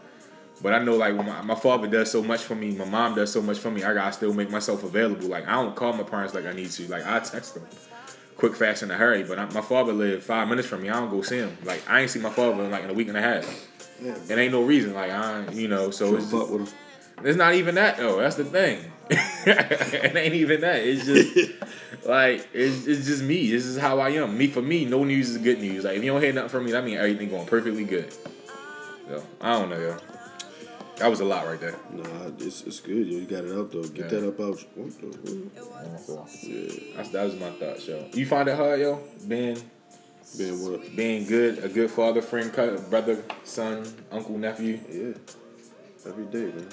[0.61, 3.15] But i know like when my, my father does so much for me my mom
[3.15, 5.27] does so much for me i gotta still make myself available.
[5.27, 6.87] Like i don't call my parents like i need to.
[6.87, 7.67] Like i text them
[8.37, 9.23] quick fast in a hurry.
[9.23, 10.89] But I, my father lived five minutes from me.
[10.89, 11.57] I don't go see him.
[11.63, 13.67] Like i ain't see my father in like in a week and a half.
[14.01, 14.93] Yeah, it ain't no reason.
[14.93, 16.77] Like i you know so it's fuck with him.
[17.23, 18.19] It's not even that though.
[18.19, 18.91] That's the thing.
[19.09, 20.77] it ain't even that.
[20.83, 23.49] It's just like it's, it's just me.
[23.51, 24.37] This is how I am.
[24.37, 25.83] Me for me, no news is good news.
[25.83, 28.11] Like if you don't hear nothing from me, that means everything going perfectly good.
[29.07, 29.97] So I don't know, yo.
[30.97, 31.75] That was a lot right there.
[31.93, 32.03] Nah,
[32.39, 33.19] it's, it's good, yo.
[33.19, 33.83] You got it out though.
[33.83, 34.19] Get Yeah.
[34.19, 34.59] that up out.
[34.75, 36.27] What?
[36.43, 36.95] Yeah.
[36.95, 38.05] That's, that was my thoughts, yo.
[38.13, 39.57] You find it hard, yo, being
[40.37, 40.95] Man, what?
[40.95, 42.51] being good, a good father, friend,
[42.89, 44.79] brother, son, uncle, nephew.
[44.91, 45.13] Yeah.
[46.05, 46.67] Every day, man.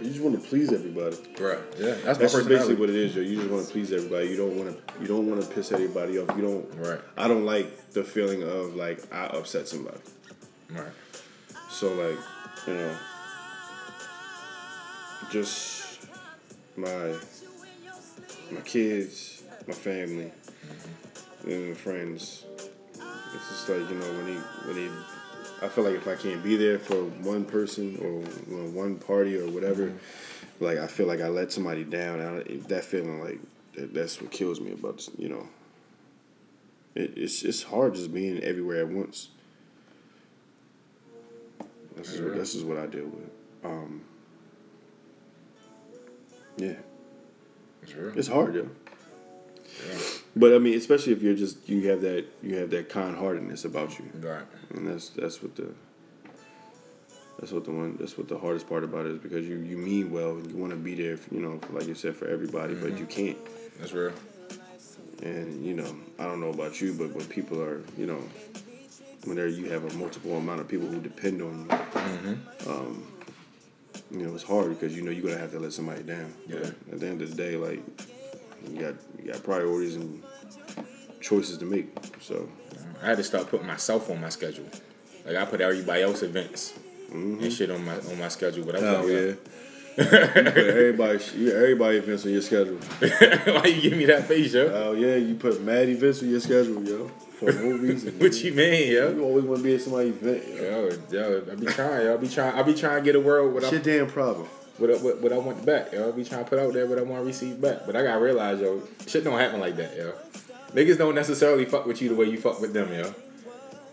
[0.00, 1.16] You just want to please everybody.
[1.36, 3.22] Bruh, yeah, that's That's basically what it is, yo.
[3.22, 4.28] You just want to please everybody.
[4.28, 5.00] You don't want to.
[5.00, 6.36] You don't want to piss everybody off.
[6.36, 6.74] You don't.
[6.76, 7.00] Right.
[7.16, 9.98] I don't like the feeling of like I upset somebody.
[10.70, 10.86] Right.
[11.70, 12.18] So like,
[12.66, 12.96] you know,
[15.30, 16.06] just
[16.76, 17.14] my
[18.50, 21.50] my kids, my family, mm-hmm.
[21.50, 22.44] and my friends.
[23.34, 24.34] It's just like you know when he
[24.68, 24.90] when he
[25.62, 28.20] I feel like if I can't be there for one person or
[28.50, 30.64] you know, one party or whatever, Mm-hmm.
[30.64, 32.20] like I feel like I let somebody down.
[32.20, 33.38] I, that feeling like
[33.74, 35.48] that, that's what kills me about you know.
[36.94, 39.28] It, it's it's hard just being everywhere at once.
[41.96, 43.30] This is what, this is what I deal with.
[43.64, 44.02] Um,
[46.56, 46.74] yeah,
[47.82, 48.68] It's it's hard, yo.
[49.88, 49.98] Yeah.
[50.34, 53.64] But I mean, especially if you're just you have that you have that kind heartedness
[53.64, 54.44] about you, Right.
[54.74, 55.68] and that's that's what the
[57.38, 59.76] that's what the one that's what the hardest part about it is because you you
[59.76, 62.74] mean well and you want to be there, you know, like you said for everybody,
[62.74, 63.36] but you can't.
[63.78, 64.12] That's real.
[65.22, 68.18] And you know, I don't know about you, but when people are, you know,
[69.24, 72.38] when there you have a multiple amount of people who depend on you,
[72.70, 73.06] um,
[74.10, 76.32] you know, it's hard because you know you're gonna have to let somebody down.
[76.46, 76.56] Yeah.
[76.60, 77.80] But at the end of the day, like
[78.70, 80.22] you got you got priorities and
[81.20, 81.88] choices to make.
[82.20, 82.48] So
[83.02, 84.66] I had to start putting myself on my schedule.
[85.24, 86.74] Like I put everybody else events
[87.10, 87.48] and mm-hmm.
[87.48, 89.34] shit on my on my schedule, but I was Oh like, yeah.
[89.98, 92.76] you put everybody, everybody events on your schedule.
[93.54, 94.70] Why you give me that face, yo?
[94.72, 98.18] Oh yeah, you put mad events on your schedule, yo, for no reason.
[98.18, 99.12] what you mean, yo?
[99.12, 100.48] You always want to be at somebody's event.
[100.48, 100.88] Yo.
[101.10, 102.14] Yo, yo, I be trying, yo.
[102.14, 104.48] I be trying, I be trying to get a world what It's your damn problem.
[104.82, 106.08] What, I, what, what I want back, yo.
[106.08, 107.86] I be trying to put out there what I want to receive back.
[107.86, 110.12] But I gotta realize, yo, shit don't happen like that, yo.
[110.72, 113.14] Niggas don't necessarily fuck with you the way you fuck with them, yo.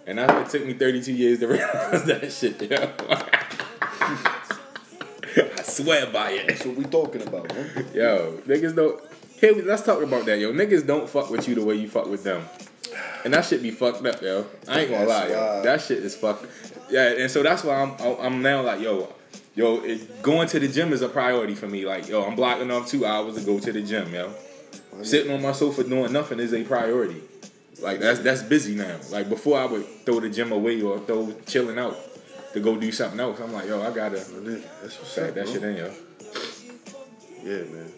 [0.08, 2.92] And that, it took me 32 years to realize that shit, yo.
[5.36, 6.48] I swear by it.
[6.48, 7.86] That's what we talking about, man.
[7.94, 9.00] Yo, niggas don't.
[9.40, 10.52] Here, we- let's talk about that, yo.
[10.52, 12.44] Niggas don't fuck with you the way you fuck with them,
[13.24, 14.46] and that shit be fucked up, yo.
[14.68, 15.62] I ain't gonna lie, yo.
[15.64, 16.46] That shit is fucked.
[16.90, 19.14] Yeah, and so that's why I'm I'm now like, yo,
[19.60, 21.86] yo, it, going to the gym is a priority for me.
[21.86, 24.34] Like, yo, I'm blocking off two hours to go to the gym, yo.
[25.04, 27.22] Sitting on my sofa doing nothing is a priority.
[27.82, 29.00] Like that's that's busy now.
[29.12, 31.98] Like before, I would throw the gym away or throw chilling out
[32.54, 33.40] to go do something else.
[33.40, 35.54] I'm like, yo, I gotta That's what's up, that bro.
[35.54, 35.94] shit in, yo.
[37.44, 37.92] Yeah, man.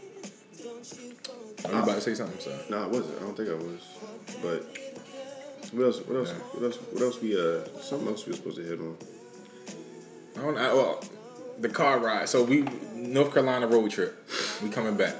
[1.65, 2.60] Are you about to say something, sir?
[2.69, 3.21] No, I wasn't.
[3.21, 3.82] I don't think I was.
[4.41, 6.00] But what else?
[6.02, 6.30] What else?
[6.30, 6.43] Yeah.
[6.54, 6.78] What else?
[6.78, 7.21] What else?
[7.21, 8.97] We uh, something else we were supposed to hit on.
[10.38, 11.04] I don't, I, well,
[11.62, 12.28] the car ride.
[12.30, 14.28] So we North Carolina road trip.
[14.62, 15.15] We coming back.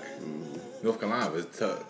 [0.84, 1.84] North Carolina was tough.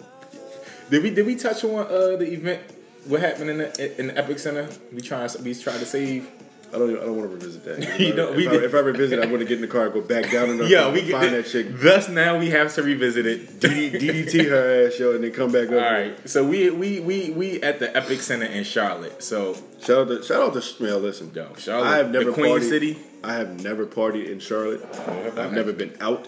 [0.90, 2.62] Did we did we touch on uh, the event?
[3.06, 4.94] What happened in the in the EpiCentre?
[4.94, 6.30] We trying we tried to save.
[6.74, 6.90] I don't.
[6.90, 7.80] Even, I don't want to revisit that.
[7.80, 9.86] If, You I, if, I, if I revisit, I want to get in the car,
[9.86, 12.84] and go back down enough, Yeah, we find that chick, Thus now we have to
[12.84, 13.60] revisit it.
[13.60, 15.74] DD, DDT her ass, yo, and then come back up.
[15.74, 16.30] All right.
[16.30, 19.22] So we we we we at the EpiCentre in Charlotte.
[19.22, 21.00] So Shout out to shout out to Smell.
[21.00, 22.98] Listen, Yo, Charlotte, I have never the Queen partied, City.
[23.24, 24.84] I have never partied in Charlotte.
[25.38, 26.28] I've never been out.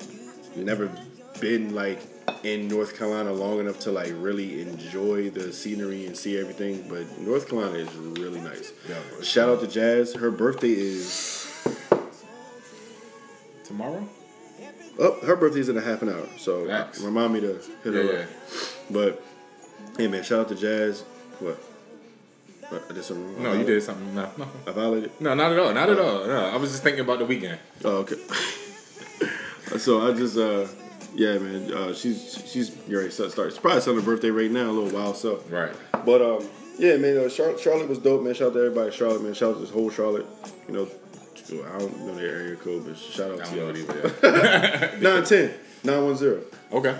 [0.56, 0.92] Never
[1.40, 2.00] been like
[2.44, 6.88] in North Carolina long enough to like really enjoy the scenery and see everything.
[6.88, 8.72] But North Carolina is really nice.
[8.88, 9.00] Yeah.
[9.24, 10.14] Shout out to Jazz.
[10.14, 11.44] Her birthday is
[13.64, 14.08] tomorrow.
[15.00, 16.28] oh, her birthday's in a half an hour.
[16.38, 17.02] So Facts.
[17.02, 18.20] remind me to hit her yeah.
[18.20, 18.30] up.
[18.92, 19.24] But
[19.98, 21.02] hey man, shout out to Jazz.
[21.40, 21.58] What?
[22.72, 23.44] I did something.
[23.44, 24.16] No, you did something.
[24.16, 25.12] No, no, I violated.
[25.20, 25.74] no, not at all.
[25.74, 26.26] Not at all.
[26.26, 27.60] No, I was just thinking about the weekend.
[27.84, 28.16] Oh, okay.
[29.78, 30.68] so I just, uh,
[31.16, 31.72] yeah, man.
[31.74, 33.12] Uh, she's she's you're right.
[33.14, 33.34] Start.
[33.36, 34.70] She's probably celebrating her birthday right now.
[34.70, 35.44] A little while so.
[35.50, 35.74] Right.
[36.06, 36.48] But um,
[36.78, 37.18] yeah, man.
[37.18, 38.34] Uh, Charlotte, Charlotte was dope, man.
[38.34, 39.34] Shout out to everybody, Charlotte, man.
[39.34, 40.26] Shout out to this whole Charlotte.
[40.68, 40.88] You know,
[41.52, 43.78] I don't know their area code, but shout out to y'all.
[43.78, 44.96] yeah.
[45.02, 45.54] Nine ten.
[45.84, 46.46] 910.
[46.72, 46.98] Okay.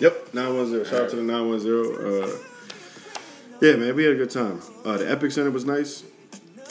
[0.00, 0.84] Yep, 910.
[0.90, 2.22] Shout out to the 910.
[2.22, 2.51] Uh,
[3.62, 4.60] yeah, man, we had a good time.
[4.84, 6.02] Uh, the EpiCentre was nice.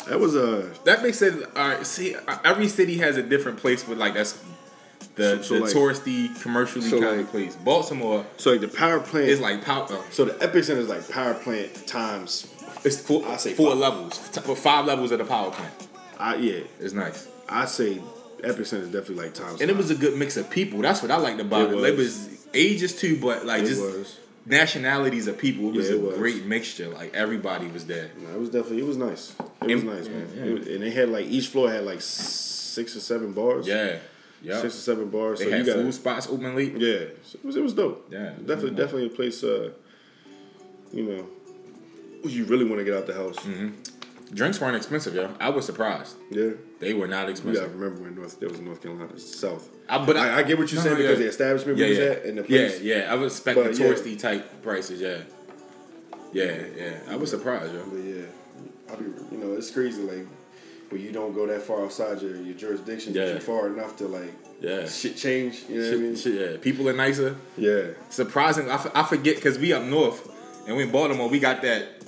[0.07, 1.43] That was uh, That makes sense.
[1.55, 1.85] All right.
[1.85, 4.39] See, uh, every city has a different place, but like that's
[5.15, 7.55] the, So- the like- touristy, commercially so, kind like- of place.
[7.55, 9.27] Baltimore so like the power plant.
[9.29, 9.83] is like power.
[9.89, 12.47] uh, so the EpiCentre is like power plant times.
[12.83, 13.79] It's four, I say four five.
[13.79, 15.73] levels, T- well, five levels of the power plant.
[16.19, 18.01] I yeah, It's nice, I say
[18.39, 19.61] EpiCentre is definitely like times.
[19.61, 20.79] and it was a good mix of people.
[20.81, 21.83] That's what I liked about It it.
[21.83, 22.17] It was.
[22.27, 24.17] was ages too, but like It just was.
[24.45, 25.69] Nationalities of people.
[25.69, 26.17] It was Yeah, a was.
[26.17, 26.87] great mixture.
[26.89, 28.09] Like everybody was there.
[28.21, 29.33] No, it was definitely it was nice.
[29.61, 30.27] It was And- nice, man.
[30.35, 30.43] yeah.
[30.45, 33.67] It was- and they had like each floor had like six or seven bars.
[33.67, 33.97] Yeah,
[34.41, 34.61] yeah.
[34.61, 35.39] six or seven bars.
[35.39, 36.73] They so had you got food spots open late.
[36.77, 37.05] yeah.
[37.23, 38.07] So it was it was dope.
[38.11, 38.31] Yeah.
[38.45, 39.43] definitely definitely a place.
[39.43, 39.69] Uh,
[40.93, 41.27] you know,
[42.23, 43.37] you really want to get out the house.
[43.37, 43.69] Mm-hmm.
[44.33, 45.29] Drinks weren't expensive, yo.
[45.39, 46.15] I was surprised.
[46.29, 46.51] Yeah.
[46.79, 47.61] They were not expensive.
[47.61, 47.79] gotta expensive.
[47.81, 49.69] remember when North there was North Carolina, South.
[49.89, 51.23] I, but I, I get what you're No, saying no, because yeah.
[51.25, 52.03] the establishment yeah, was yeah.
[52.05, 52.81] at and the place.
[52.81, 53.11] Yeah, yeah.
[53.11, 53.85] I was expecting But, yeah.
[53.85, 55.01] touristy type prices.
[55.01, 55.17] Yeah,
[56.33, 56.93] yeah, yeah.
[57.09, 57.83] I was surprised, yo.
[57.85, 58.23] But yeah,
[58.91, 60.25] I be you know it's crazy like
[60.89, 63.31] when you don't go that far outside your, your jurisdiction, but Yeah.
[63.31, 64.87] you're far enough to like Yeah.
[64.87, 65.63] shit change.
[65.69, 66.15] You know what I mean?
[66.15, 66.57] Shit, shit, yeah.
[66.61, 67.35] People are nicer.
[67.57, 67.81] Yeah.
[68.09, 68.69] Surprising.
[68.69, 70.29] I, f- I forget because we up north
[70.67, 71.27] and we in Baltimore.
[71.29, 72.00] We got that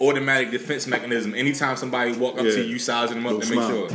[0.00, 1.34] automatic defense mechanism.
[1.34, 2.52] Anytime somebody walk up Yeah.
[2.52, 3.88] to you, you sizing them up Don't to make sure.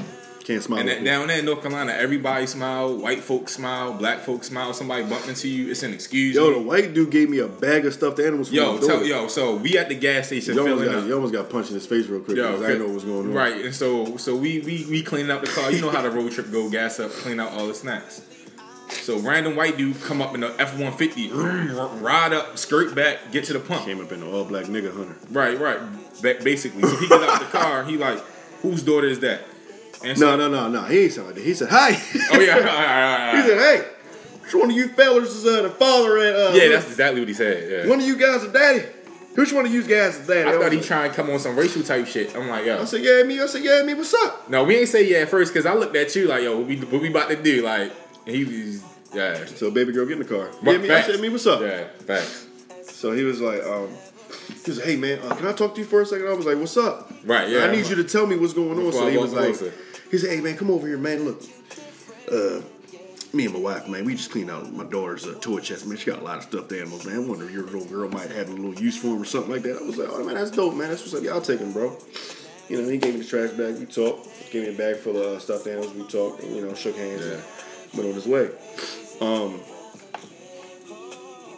[0.44, 0.82] Can't smile.
[0.82, 2.98] And that, down there in North Carolina, everybody smile.
[2.98, 3.94] White folks smile.
[3.94, 4.74] Black folks smile.
[4.74, 6.36] Somebody bump into you, it's an excuse.
[6.36, 8.52] Yo, the white dude gave me a bag of stuffed animals.
[8.52, 9.30] Yo, tell, yo.
[9.30, 11.08] So we at the gas station You almost, filling got, up.
[11.08, 12.96] you almost got punched in his face real quick Yo, because I didn't know what
[12.96, 13.34] was going on.
[13.34, 15.72] Right, and so so we we we cleaning out the car.
[15.72, 18.22] You know how the road trip go, gas up, clean out all the snacks.
[19.04, 23.32] So random white dude come up in the F one fifty, ride up, skirt back,
[23.32, 23.86] get to the pump.
[23.86, 25.16] Came up in an all black nigga hunter.
[25.30, 25.80] Right, right.
[26.22, 27.84] Ba- basically, so he get out the car.
[27.84, 28.20] He like,
[28.62, 29.42] whose daughter is that?
[30.06, 30.88] And so, No, no, no, no.
[30.88, 31.44] He ain't sound like that.
[31.44, 31.90] He said, "Hi."
[32.32, 33.88] Oh yeah, all right, all right, all he said, "Hey,
[34.42, 36.36] which one of you fellas is uh, the father at?
[36.36, 37.70] Uh, yeah, that's exactly what he said.
[37.86, 37.90] Yeah.
[37.90, 38.86] one of you guys is daddy.
[39.36, 41.40] Which one of you guys is daddy?" I thought he like- trying to come on
[41.40, 42.34] some racial type shit.
[42.36, 42.82] I'm like, yo.
[42.82, 44.50] I said, "Yeah, me." I said, "Yeah, me." What's up?
[44.50, 46.68] No, we ain't say yeah at first because I looked at you like, yo, what
[46.68, 47.64] we, what we about to do?
[47.64, 47.92] Like,
[48.26, 48.84] he was,
[49.14, 49.46] yeah.
[49.46, 50.50] So baby girl, get in the car.
[50.64, 50.90] Yeah, me.
[50.90, 52.48] I said, "Me, what's up?" Yeah, facts.
[52.84, 53.90] So he was like, um,
[54.64, 56.28] he was like, "Hey man, uh, can I talk to you for a second?
[56.28, 57.66] I was like, "What's up?" Right, yeah.
[57.66, 58.78] I need you to tell me what's going on.
[58.86, 59.74] Before So he was like, closer.
[60.12, 61.26] he said, "Hey man, come over here, man.
[61.26, 61.42] Look,
[62.32, 62.62] uh,
[63.34, 65.86] me and my wife, man, we just cleaned out my daughter's uh, toy chest.
[65.88, 67.16] Man, she got a lot of stuffed animals, man.
[67.16, 69.52] I wonder if your little girl might have a little use for him or something
[69.52, 70.90] like that." I was like, "Oh man, that's dope, man.
[70.90, 71.34] That's what's up.
[71.34, 71.98] I'll take him, bro."
[72.70, 73.78] You know, he gave me the trash bag.
[73.78, 74.30] We talked.
[74.52, 75.94] Gave me a bag full of uh, stuffed animals.
[75.94, 76.44] We talked.
[76.44, 77.26] And, you know, shook hands.
[77.26, 77.34] Yeah.
[77.34, 77.44] And
[77.96, 78.50] went on his way.
[79.22, 79.60] Um,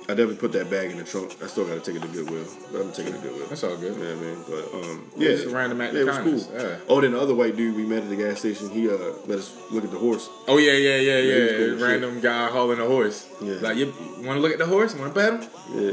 [0.08, 1.36] I definitely put that bag in the trunk.
[1.44, 3.48] I still got to take it to Goodwill, but I'm taking it to Goodwill.
[3.48, 3.98] That's all good.
[3.98, 4.38] Yeah, man.
[4.48, 6.62] But um, Yeah, yeah, it's random act yeah, it was kindness, cool.
[6.62, 6.76] yeah.
[6.88, 9.40] Oh, then the other white dude we met at the gas station, he uh let
[9.40, 10.30] us look at the horse.
[10.48, 11.36] Oh yeah, yeah, yeah, he yeah.
[11.58, 11.82] cool as shit.
[11.82, 13.28] Random guy hauling a horse.
[13.42, 13.56] Yeah.
[13.56, 13.88] Like you
[14.24, 14.94] want to look at the horse?
[14.94, 15.50] Want to pet him?
[15.74, 15.92] Yeah.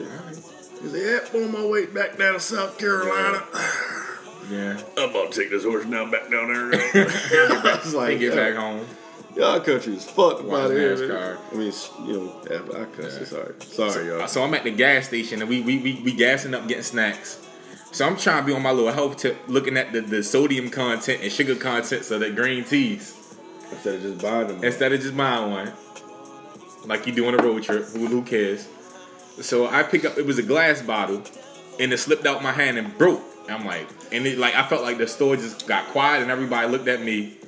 [0.82, 3.42] He said, "Yeah, on my way back down to South Carolina.
[4.50, 4.78] Yeah.
[4.98, 8.34] I'm about to take this horse now back down there." I was They like, get
[8.34, 8.84] "Yo, back home.
[9.36, 10.96] Y'all country is fucked out here.
[10.96, 11.38] NASCAR.
[11.52, 11.72] I mean,
[12.06, 13.16] you know, yeah, I cuss.
[13.16, 13.54] It's sorry.
[13.60, 14.28] Sorry, y'all.
[14.28, 17.38] So I'm at the gas station and we we we, we gassing up getting snacks.
[17.92, 20.70] So I'm trying to be on my little health tip, looking at the, the sodium
[20.70, 23.18] content and sugar content of the green teas
[23.70, 24.64] Instead of just buying them.
[24.64, 25.72] instead of just buying one,
[26.86, 27.84] like you do on a road trip.
[27.86, 28.68] Who who cares?
[29.40, 30.18] So I pick up.
[30.18, 31.22] It was a glass bottle,
[31.80, 33.22] and it slipped out my hand and broke.
[33.48, 36.68] I'm like, and it like I felt like the store just got quiet and everybody
[36.68, 37.38] looked at me.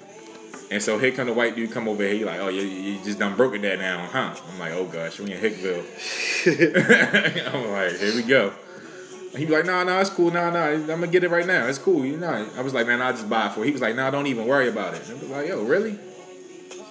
[0.70, 2.14] And so here come the white dude come over here.
[2.14, 4.34] He like, oh, you, you just done broke it that now, huh?
[4.52, 5.84] I'm like, oh gosh, we in Hickville.
[7.54, 8.52] I'm like, here we go.
[9.36, 10.30] He be like, nah, nah, it's cool.
[10.30, 11.66] Nah, nah, I'm gonna get it right now.
[11.66, 12.04] It's cool.
[12.04, 12.48] You know.
[12.56, 13.60] I was like, man, I'll just buy it for.
[13.60, 15.02] you." He was like, nah, don't even worry about it.
[15.08, 15.98] I was like, yo, really?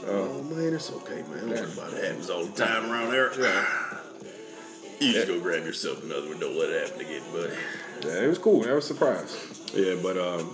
[0.05, 1.49] Oh man, it's okay, man.
[1.49, 1.59] It.
[1.59, 3.31] happens all the time around there.
[4.99, 6.39] You just go grab yourself another one.
[6.39, 7.53] Don't let it happen again, buddy.
[8.05, 8.67] Yeah, it was cool.
[8.67, 9.37] I was surprised.
[9.73, 10.53] Yeah, but um,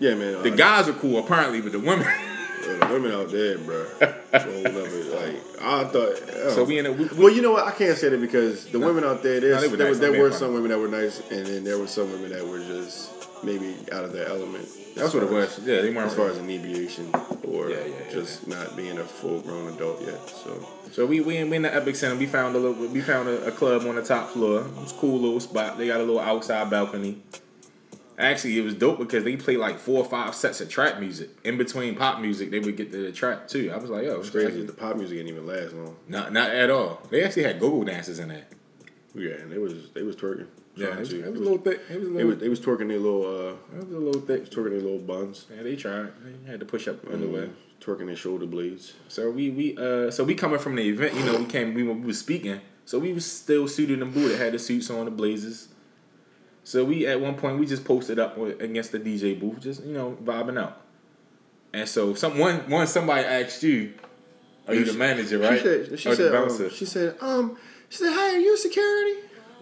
[0.00, 0.42] yeah, man.
[0.42, 2.06] The uh, guys are cool apparently, but the women.
[2.64, 3.86] the women out there, bro.
[4.34, 5.94] Like I thought.
[6.34, 6.50] oh.
[6.54, 6.92] so we in a.
[6.92, 7.66] We, we- Well, you know what?
[7.66, 9.90] I can't say that because the women out there, there's, No, they were there, nice.
[9.90, 12.46] was, there were some women that were nice, and then there were some women that
[12.46, 13.10] were just
[13.44, 14.66] maybe out of their element.
[14.96, 15.58] that's what it was.
[15.60, 16.08] Yeah, they weren't.
[16.08, 17.10] As far as inebriation
[17.46, 18.10] or Yeah, yeah, yeah.
[18.12, 20.18] just not being a full grown adult yet.
[20.28, 22.18] So So we we in, we in the EpiCentre.
[22.18, 22.86] We found a little.
[22.88, 24.60] We found a, a club on the top floor.
[24.62, 25.78] It was a cool little spot.
[25.78, 27.22] They got a little outside balcony.
[28.18, 31.30] Actually, it was dope because they played like four or five sets of trap music
[31.42, 32.50] in between pop music.
[32.50, 33.72] They would get to the trap too.
[33.74, 34.62] I was like, yo, it's crazy.
[34.62, 35.96] The pop music didn't even last long.
[36.08, 37.02] Not not at all.
[37.10, 38.44] They actually had go-go dances in there.
[39.14, 40.46] Yeah, and they was they was twerking.
[40.76, 41.80] Yeah, it was, it was a little thick.
[41.88, 42.28] It was a They little.
[42.30, 44.46] was, they was twerking their little uh it was a little thick.
[44.50, 46.10] twerking their little buns, Yeah, they tried.
[46.24, 47.50] They had to push up underwear.
[47.80, 48.94] twerking their shoulder blades.
[49.08, 51.82] So we we uh so we coming from the event, you know, we came we,
[51.84, 52.60] were- we was speaking.
[52.86, 55.68] So we was still suited and booted, had the suits on, the blazers.
[56.64, 59.92] So we at one point we just posted up against the DJ booth, just you
[59.92, 60.80] know vibing out.
[61.72, 63.94] And so some one one somebody asked you,
[64.66, 66.64] "Are you the manager, right?" She said, she Or the said, bouncer?
[66.64, 67.58] um, she said, um,
[67.90, 69.20] she said, hi, are you security?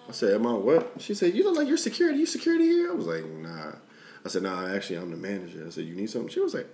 [0.09, 0.93] I said, am I what?
[0.99, 2.19] She said, you look like you're security.
[2.19, 2.91] You security here?
[2.91, 3.73] I was like, nah.
[4.25, 5.65] I said, nah, actually, I'm the manager.
[5.67, 6.29] I said, you need something?
[6.29, 6.67] She was like,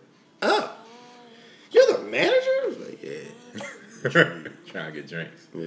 [0.42, 0.76] oh,
[1.70, 2.34] you're the manager?
[2.34, 3.62] I was like, yeah,
[4.66, 5.48] Trying to get drinks.
[5.54, 5.66] yeah.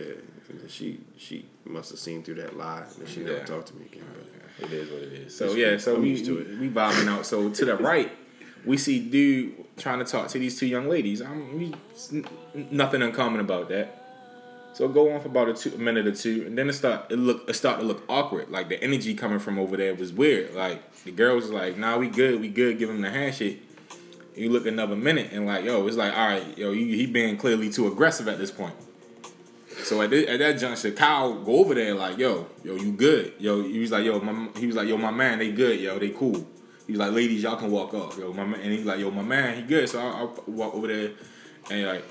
[0.50, 3.86] And she she must have seen through that lie, and she never talked to me
[3.86, 4.04] again.
[4.14, 5.36] But It is what it is.
[5.36, 6.60] So It's yeah, so I'm we, used to we it.
[6.60, 7.26] we vibing out.
[7.26, 8.12] So to the right,
[8.66, 11.22] we see dude trying to talk to these two young ladies.
[11.22, 11.74] I'm
[12.72, 13.98] nothing uncommon about that.
[14.74, 17.12] So go on for about a, two, a minute or two, and then it start
[17.12, 18.50] it look it start to look awkward.
[18.50, 20.54] Like the energy coming from over there was weird.
[20.54, 23.64] Like the girl was like, "Nah, we good, we good." Give him the handshake.
[24.36, 27.36] You look another minute and like, yo, it's like, all right, yo, he, he being
[27.36, 28.74] clearly too aggressive at this point.
[29.84, 33.34] So at, thi- at that juncture, Kyle go over there like, yo, yo, you good?
[33.40, 35.98] Yo, he was like, yo, my, he was like, yo, my man, they good, yo,
[35.98, 36.46] they cool.
[36.86, 39.00] He was like, ladies, y'all can walk off, yo, my man, and he was like,
[39.00, 39.88] yo, my man, he good.
[39.90, 41.12] So I, I walk over there,
[41.70, 42.04] and like,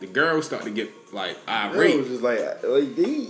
[0.00, 1.96] the girls start to get like it irate.
[1.98, 3.26] was just like like they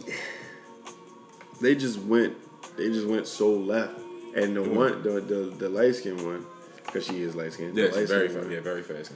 [1.62, 2.36] they just went
[2.76, 3.98] they just went so left.
[4.36, 6.44] And the one, the the, the light skinned one,
[6.84, 7.76] because she is light skinned.
[7.76, 8.50] Yeah, very fast.
[8.50, 9.12] Yeah, very fast.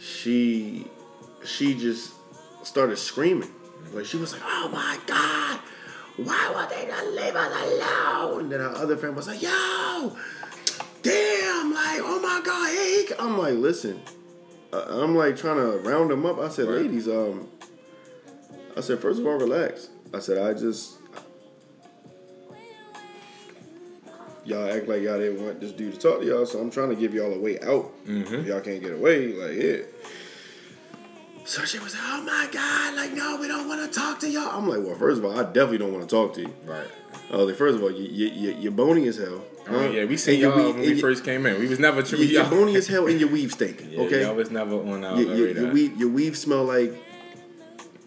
[0.00, 0.86] She,
[1.44, 2.14] she just
[2.64, 3.50] started screaming.
[3.92, 5.58] Like she was like, "Oh my god,
[6.16, 10.16] why would they not leave us alone?" And then her other friend was like, "Yo,
[11.02, 14.00] damn, like, oh my god, hey." I'm like, listen,
[14.72, 16.38] uh, I'm like trying to round them up.
[16.38, 16.82] I said, Right.
[16.82, 17.48] ladies, um,
[18.76, 19.88] I said, first of all, relax.
[20.14, 20.98] I said, I just.
[24.44, 26.88] Y'all act like y'all didn't want this dude to talk to y'all, so I'm trying
[26.88, 27.92] to give y'all a way out.
[28.06, 29.84] If y'all can't get away, like, yeah.
[31.44, 34.28] So she was like, oh my God, like, no, we don't want to talk to
[34.30, 34.48] y'all.
[34.56, 36.54] I'm like, well, first of all, I definitely don't want to talk to you.
[36.64, 36.86] Right.
[37.32, 39.42] I was like, first of all, you, you, you, you're bony as hell.
[39.66, 41.58] I mean, yeah, we seen And y'all weave- when we first came in.
[41.58, 42.18] We was never true.
[42.18, 44.22] you- You're bony as hell and your weave stinking, Yeah, okay?
[44.22, 45.62] Y'all was never on our your, your, radar.
[45.64, 46.94] your weave, your weave smell like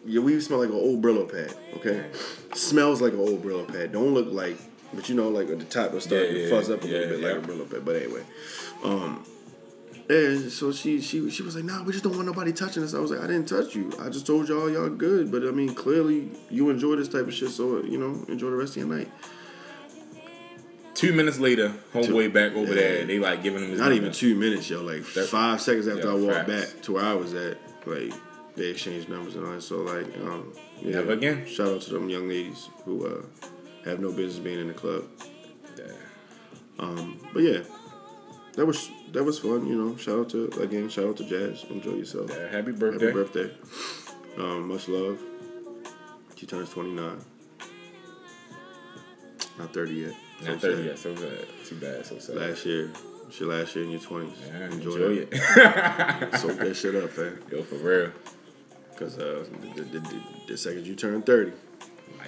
[0.06, 1.54] your weave smell like an old Brillo pad.
[1.78, 2.06] Okay,
[2.54, 3.92] smells like an old Brillo pad.
[3.92, 4.58] Don't look like,
[4.94, 6.88] but you know, like at the top will start Yeah, to yeah, fuzz up a
[6.88, 7.84] yeah, little bit like a Brillo pad.
[7.86, 8.24] But anyway,
[8.84, 9.26] um,
[10.10, 12.94] and so she she she was like, "Nah, we just don't want nobody touching us."
[12.94, 13.92] I was like, "I didn't touch you.
[14.00, 17.34] I just told y'all y'all good, but I mean, clearly you enjoy this type of
[17.34, 19.10] shit, so you know, enjoy the rest of your night."
[20.94, 22.76] Two minutes later, homeboy back over Yeah.
[22.76, 23.06] there.
[23.06, 23.96] They like giving him Not number.
[23.96, 24.82] even two minutes, yo.
[24.82, 26.50] Like That- five seconds after Yeah, I walked facts.
[26.74, 28.14] back to where I was at, like
[28.56, 29.62] they exchanged numbers and all that.
[29.62, 30.92] So like, um, yeah.
[30.96, 31.46] Never again.
[31.48, 33.22] Shout out to them young ladies who uh,
[33.84, 35.04] have no business being in the club.
[35.78, 35.84] Yeah.
[36.80, 37.60] Um, but yeah,
[38.56, 39.68] that was that was fun.
[39.68, 41.66] You know, shout out to again, shout out to Jazz.
[41.70, 42.30] Enjoy yourself.
[42.32, 43.06] Yeah, happy birthday.
[43.08, 43.52] Happy birthday.
[44.38, 45.20] Um, much love.
[46.36, 47.20] She turns twenty nine.
[49.58, 50.14] Not thirty yet.
[50.44, 50.86] Not So 30 sad.
[50.86, 51.46] yet, so sad.
[51.66, 52.36] Too bad, so sad.
[52.36, 52.92] Last year,
[53.32, 54.38] she last year in your twenties.
[54.46, 55.30] Yeah, enjoy, enjoy, it.
[55.32, 56.36] it.
[56.40, 57.40] Soak that shit up, man.
[57.50, 58.12] Yo, for real.
[58.92, 59.46] Because uh,
[59.76, 61.52] the, the, the, the second you turn 30,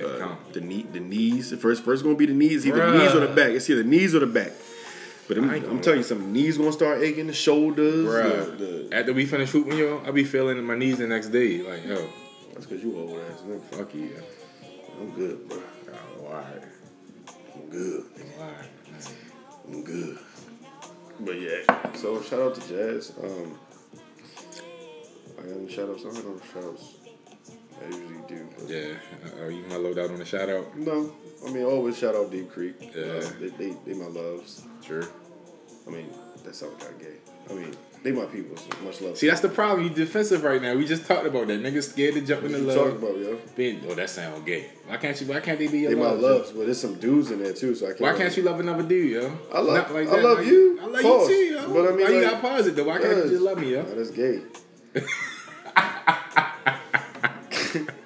[0.03, 2.97] uh, the knee, the knees, the first first gonna be the knees, either Bruh.
[2.99, 3.51] knees or the back.
[3.51, 4.51] It's either knees or the back.
[5.27, 8.07] But I'm, I'm telling you something, knees gonna start aching, the shoulders.
[8.07, 8.57] Bruh.
[8.57, 11.61] The, the, After we finish hooping, yo, I be feeling my knees the next day.
[11.61, 12.07] Like, yo,
[12.53, 13.61] that's because you old ass nigga.
[13.63, 14.05] fuck you.
[14.05, 14.23] yo.
[15.01, 15.61] I'm good, bro.
[15.91, 16.63] Oh, alright.
[17.55, 18.05] I'm good.
[18.15, 18.69] I'm Alright.
[19.67, 20.17] I'm good.
[21.19, 23.11] But yeah, so shout out to Jazz.
[23.21, 23.59] Um,
[25.37, 26.01] I got any shout outs?
[26.01, 26.93] I don't no shout outs.
[27.81, 28.47] I usually do.
[28.67, 29.41] Yeah.
[29.41, 30.77] Uh, you my load out on the shout out?
[30.77, 31.11] No,
[31.45, 32.75] I mean always shout out Deep Creek.
[32.95, 33.03] Yeah.
[33.03, 34.63] Uh, they, they they my loves.
[34.87, 35.03] Sure.
[35.85, 36.09] I mean
[36.43, 37.15] that sounded kind of gay.
[37.49, 38.55] I mean they my people.
[38.55, 39.17] So much love.
[39.17, 39.83] See, that's the problem.
[39.85, 40.75] You defensive right now.
[40.75, 41.61] We just talked about that.
[41.61, 42.77] Niggas scared to jump in what the you love.
[42.77, 43.39] talking about, yo?
[43.55, 44.69] Being, oh, that sound gay.
[44.85, 45.27] Why can't you?
[45.27, 46.51] Why can't they be your They my loves?
[46.51, 47.73] but there's some dudes in there too.
[47.75, 48.01] So I can't.
[48.01, 49.37] Why can't you love another dude, yo?
[49.53, 50.79] I love- like I love Like, you.
[50.81, 51.29] I love Pause.
[51.29, 51.73] you too, yo.
[51.73, 52.83] But I mean, Why you got pause it though?
[52.85, 53.81] Why can't you just love me, yo?
[53.81, 54.41] Nah, that's gay.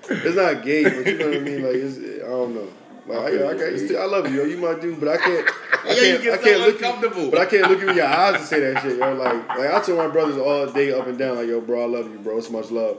[0.10, 1.64] it's not gay, but you know what I mean.
[1.64, 2.68] Like it's, I don't know.
[3.08, 4.44] Like I, I, can't, still- I love you, yo.
[4.46, 5.50] You my dude, but I can't.
[5.84, 6.24] I Yeah, you can't.
[6.24, 6.76] get I so can't look.
[6.76, 7.22] uncomfortable.
[7.24, 9.14] You, but I can't look you in your eyes and say that shit, yo.
[9.14, 11.88] Like, like I tell my brothers all day up and down, like, yo, bro, I
[11.88, 12.38] love you, bro.
[12.38, 12.98] It's much love.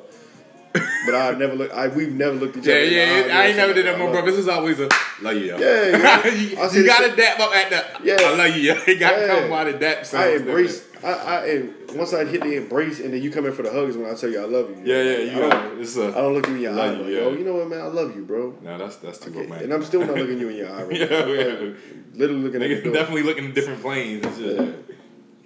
[1.05, 1.71] But I never look.
[1.73, 2.85] I we've never looked at each Yeah, other.
[2.87, 3.39] yeah, yeah.
[3.39, 4.25] I ain't never did that, my bro.
[4.25, 4.89] This is always a
[5.21, 5.59] love you, yo.
[5.59, 6.27] Yeah, yeah.
[6.33, 8.05] you, you gotta dap up at the.
[8.05, 8.17] Yeah.
[8.21, 8.75] I love you, yo.
[8.87, 9.41] You gotta Yeah.
[9.41, 10.07] come by the dap.
[10.15, 10.87] I embrace.
[11.05, 13.73] I, I and once I hit the embrace, and then you come in for the
[13.73, 14.83] hugs when I tell you I love you.
[14.85, 15.11] Yeah, yeah.
[15.11, 15.81] I You don't, gotta.
[15.81, 16.13] It's I a.
[16.13, 16.93] don't look you in your eye.
[16.93, 17.19] you, like, yeah.
[17.21, 17.81] Yo, you know what, man?
[17.81, 18.55] I love you, bro.
[18.63, 19.65] No, that's that's too Okay, romantic.
[19.65, 20.83] And I'm still not looking you in your eye.
[20.85, 21.27] Right Yeah, now.
[21.27, 21.71] Yeah.
[22.15, 24.57] Literally looking at the definitely looking at different planes and shit.
[24.61, 24.73] Yeah.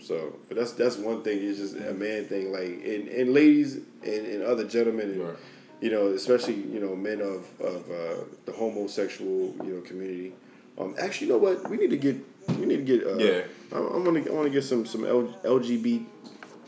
[0.03, 1.39] So, but that's that's one thing.
[1.43, 2.53] It's just a man thing.
[2.53, 5.37] Like, and, and ladies and, and other gentlemen, and, Right.
[5.81, 10.33] you know, especially you know men of of uh, the homosexual you know community.
[10.79, 11.69] Um, actually, you know what?
[11.71, 12.17] We need to get
[12.49, 13.07] we need to get.
[13.07, 13.43] Uh, Yeah.
[13.73, 16.05] I, I want to I want to get some some L, LGBT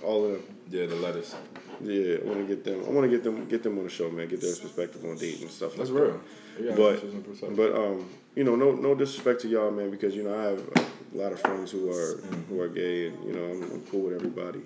[0.02, 0.42] all of them.
[0.70, 1.34] Yeah, the letters.
[1.80, 2.84] Yeah, I want to get them.
[2.86, 4.28] I want to get them get them on the show, man.
[4.28, 5.76] Get their perspective on dating and stuff.
[5.76, 6.20] That's like real.
[6.60, 6.76] That.
[6.76, 10.42] But but um, you know, no no disrespect to y'all, man, because you know I
[10.44, 12.16] have a lot of friends who are
[12.48, 14.60] who are gay, and you know I'm, I'm cool with everybody.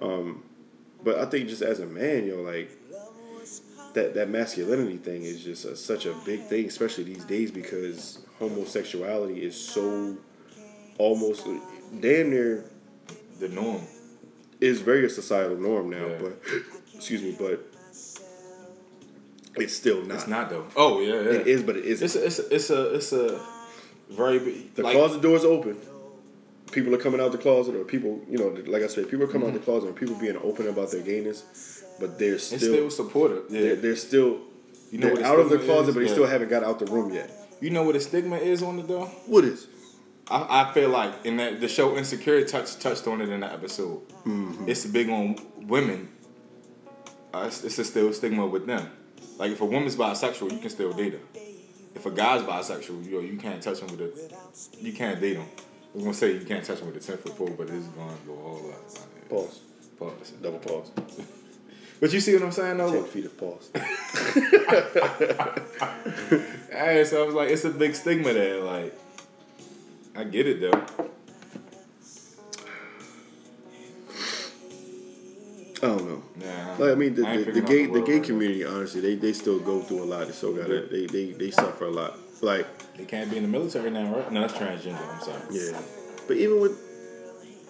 [0.00, 0.42] Um,
[1.02, 2.70] but I think just as a man, yo, like
[3.94, 8.18] that that masculinity thing is just a, such a big thing, especially these days, because
[8.38, 10.16] homosexuality is so
[10.98, 11.46] almost
[12.00, 12.64] damn near
[13.40, 13.82] the norm.
[14.60, 16.18] is very a societal norm now, Yeah.
[16.20, 16.40] but
[16.94, 17.66] excuse me, but
[19.56, 20.14] it's still not.
[20.14, 20.66] It's not though.
[20.76, 21.40] Oh yeah, yeah.
[21.40, 22.04] It is, but it isn't.
[22.04, 23.40] It's a, it's a, it's a, it's a
[24.10, 24.74] very big.
[24.74, 25.76] the like, closet doors open.
[26.70, 29.28] People are coming out the closet, or people, you know, like I said, people are
[29.28, 29.70] coming out the mm-hmm.
[29.70, 33.44] closet, and people being open about their gayness, but they're still, still supportive.
[33.50, 33.60] Yeah.
[33.60, 34.40] they're, they're still,
[34.90, 35.94] You know the out of the closet, is?
[35.94, 36.12] but they Yeah.
[36.12, 37.30] still haven't got out the room yet.
[37.60, 39.04] You know what the stigma is on it though?
[39.26, 39.66] What is?
[40.32, 43.52] I, I feel like in that the show Insecure touched touched on it in that
[43.52, 44.08] episode.
[44.24, 44.64] Mm-hmm.
[44.66, 46.08] It's big on women.
[47.34, 48.90] Uh, it's, it's a still stigma with them.
[49.38, 51.20] Like if a woman's bisexual, you can still date her.
[51.94, 55.46] if a guy's bisexual, yo, you can't touch him with a, you can't date him.
[55.46, 57.86] I was gonna say you can't touch him with a ten foot pole, but it's
[57.88, 59.28] gonna go all out.
[59.28, 59.60] Pause.
[59.98, 60.30] Pause.
[60.42, 60.90] Double pause.
[62.00, 62.90] But you see what I'm saying though?
[62.90, 63.70] Ten feet of pause.
[66.72, 68.60] Hey, so I was like, it's a big stigma there.
[68.60, 68.94] Like,
[70.14, 70.86] I get it though.
[75.82, 76.22] I don't know.
[76.36, 79.00] Nah, Like I mean, the, I the, the gay the word gay right community, honestly,
[79.00, 80.26] they, they still go through a lot.
[80.26, 82.18] They still gotta they, they they suffer a lot.
[82.40, 82.66] Like.
[82.96, 84.30] They can't be in the military now, right?
[84.30, 85.00] No, that's transgender.
[85.12, 85.40] I'm sorry.
[85.50, 85.80] yeah,
[86.28, 86.78] but even with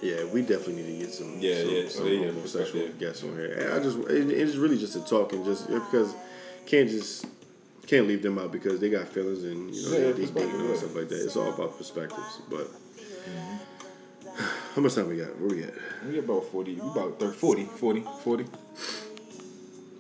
[0.03, 3.36] yeah, we definitely need to get some Yeah, some, yeah, some yeah, homosexual guests on
[3.36, 3.53] here.
[3.53, 6.14] And I just it, it's really just a talk and just because
[6.66, 7.24] can't just
[7.93, 10.61] can't leave them out because they got feelings and you know Yeah, they, they dating
[10.61, 11.24] and stuff like that.
[11.26, 12.40] It's all about perspectives.
[12.49, 12.70] But
[14.74, 15.38] how much time we got?
[15.38, 15.74] Where we at?
[16.09, 16.74] We about 40.
[16.74, 18.45] We about 30, 40, 40, 40.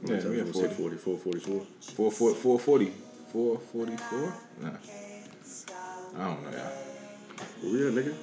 [0.04, 0.96] Yeah, we we at say 40.
[0.96, 1.66] 44, 44?
[1.82, 2.92] 4, 4, 440.
[3.30, 4.34] 444?
[4.62, 4.70] Nah.
[6.16, 6.72] I don't know, y'all.
[7.60, 8.14] Where we at, nigga?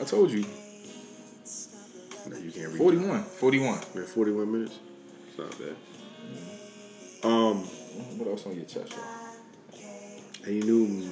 [0.00, 0.44] I told you.
[2.28, 2.78] No, you can't read.
[2.78, 3.22] 41.
[3.24, 3.78] 41.
[3.92, 4.78] We're 41 minutes.
[5.28, 5.76] It's not bad.
[7.24, 7.68] Um,
[8.18, 9.04] What else on your chest, y'all?
[10.44, 11.10] and you knew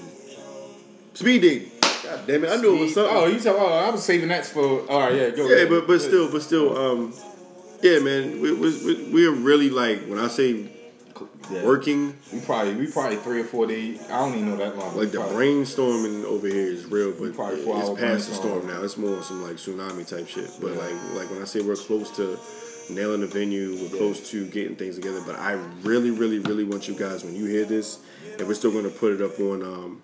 [1.15, 1.71] speed dating.
[2.03, 3.17] God damn it, I knew it was something.
[3.17, 3.57] Oh, you talk.
[3.59, 4.89] Oh, I was saving that for.
[4.91, 5.47] All right, yeah, go.
[5.49, 5.69] yeah, ahead.
[5.71, 7.15] but but still, but still, um,
[7.83, 10.69] yeah, man, we we we're really like when I say
[11.51, 11.65] Yeah.
[11.65, 14.01] working, We probably we probably three or four days.
[14.11, 14.97] I don't even know that long.
[14.97, 18.83] like the brainstorming over here is real, but it's past the storm now.
[18.83, 20.51] It's more some like tsunami type shit.
[20.61, 20.79] But Yeah.
[20.79, 22.39] like like when I say we're close to
[22.91, 23.99] nailing the venue, we're Yeah.
[23.99, 25.21] close to getting things together.
[25.27, 27.99] But I really, really, really want you guys when you hear this,
[28.39, 30.03] and we're still gonna put it up on um,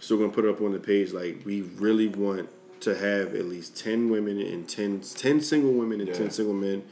[0.00, 1.12] still gonna put it up on the page.
[1.12, 2.48] Like we really want
[2.80, 6.14] to have at least ten women and 10, 10 single women and Yeah.
[6.16, 6.82] ten single men.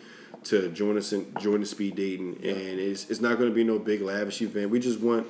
[0.45, 3.63] To join us in join the speed dating, and it's it's not going to be
[3.63, 4.71] no big lavish event.
[4.71, 5.27] We just want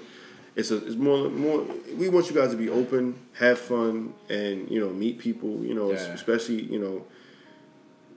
[0.54, 4.70] it's a it's more more we want you guys to be open, have fun, and
[4.70, 5.64] you know meet people.
[5.64, 6.12] You know, Yeah.
[6.14, 7.06] especially you know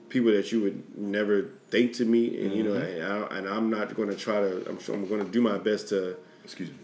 [0.08, 3.02] people that you would never think to me, and you know, Mm-hmm.
[3.02, 4.50] and, I, and I'm not going to try to.
[4.68, 5.98] I'm sure I'm going to do my best to
[6.44, 6.76] Excuse me.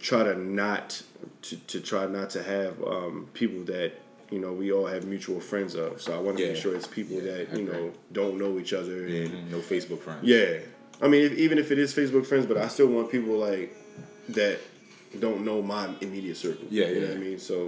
[0.00, 1.02] try to not
[1.46, 3.90] to, to try not to have um, people that
[4.30, 6.00] you know we all have mutual friends of.
[6.04, 6.52] So I want to Yeah.
[6.52, 7.82] make sure it's people Yeah, that you know
[8.20, 8.98] don't know each other.
[9.06, 10.22] and- no Facebook friends.
[10.34, 10.60] yeah.
[11.04, 13.68] I mean, if, even if it is Facebook friends, but I still want people like
[14.38, 14.58] that
[15.24, 16.66] don't know my immediate circle.
[16.70, 17.08] Yeah, you know yeah.
[17.08, 17.38] what I mean.
[17.50, 17.58] So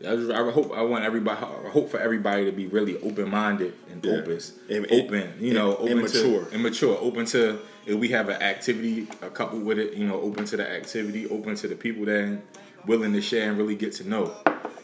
[0.00, 1.38] I, just, I hope I want everybody.
[1.44, 4.12] I hope for everybody to be really open minded and Yeah.
[4.12, 4.38] open,
[4.68, 5.32] And- open.
[5.40, 6.44] You know, and- open and mature.
[6.44, 6.98] to and mature.
[7.00, 9.94] Open to if we have an activity, a couple with it.
[9.94, 11.26] You know, open to the activity.
[11.28, 12.38] Open to the people that
[12.86, 14.34] willing to share and really get to know.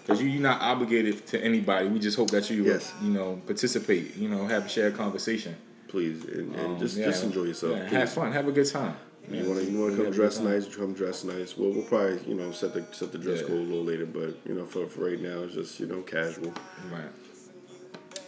[0.02, 1.88] Because you, you're not obligated to anybody.
[1.88, 2.92] We just hope that you, Yes.
[3.02, 4.16] you know, participate.
[4.16, 5.54] You know, have a shared conversation.
[5.88, 7.04] please, and, and Um, just yeah.
[7.04, 7.76] just enjoy yourself.
[7.76, 8.32] Yeah, have fun.
[8.32, 8.94] Have a good time.
[9.30, 10.74] You want to you want to come dress nice?
[10.74, 11.56] Come dress nice.
[11.56, 13.46] Well, we'll probably you know set the set the dress Yeah.
[13.48, 16.02] code a little later, but you know for, for right now it's just you know
[16.02, 16.52] casual.
[16.90, 17.10] Right.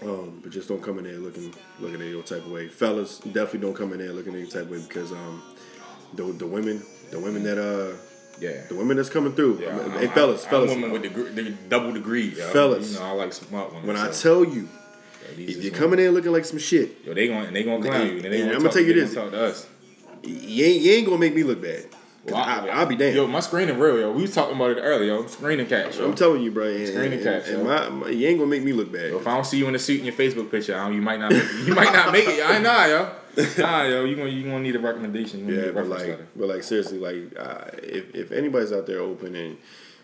[0.02, 2.68] Um, but just don't come in there looking looking any type of way.
[2.68, 5.42] Fellas, definitely don't come in there looking any type of way because um
[6.14, 7.96] the the women the women that uh
[8.40, 8.64] Yeah.
[8.68, 9.60] the women that's coming through.
[9.62, 10.70] Yeah, I mean, I- hey I- fellas, I'm fellas.
[10.70, 12.28] women with the, the double degree.
[12.36, 12.48] yo.
[12.50, 12.92] Fellas.
[12.94, 13.86] you know I like smart women.
[13.88, 14.68] when I tell you,
[15.36, 18.06] yo, if you're coming in looking like some shit, Yo, they going they gonna clown
[18.06, 18.12] you.
[18.14, 19.14] And they And gonna I'ma tell you this.
[19.14, 19.66] Gonna talk to us.
[20.26, 21.86] You ain't, you ain't gonna make me look bad.
[22.26, 23.16] Well, I, I, will be damned.
[23.16, 24.12] Yo, my screening real, yo.
[24.12, 25.26] We was talking about it earlier, yo.
[25.26, 26.06] Screening cat, yo.
[26.06, 26.68] I'm telling you, bro.
[26.68, 29.10] And, Screen and, the cats, and my, my, you ain't gonna make me look bad.
[29.10, 30.94] Yo, if I don't see you in the suit in your Facebook picture, I don't,
[30.94, 31.66] you might not make it.
[31.66, 32.42] You might not make it.
[32.42, 33.10] I nah, yo.
[33.58, 34.04] Nah, yo.
[34.04, 35.46] You gonna you gonna need a recommendation.
[35.48, 36.26] Yeah, but like, letter.
[36.36, 39.58] but like seriously, like uh, if if anybody's out there open and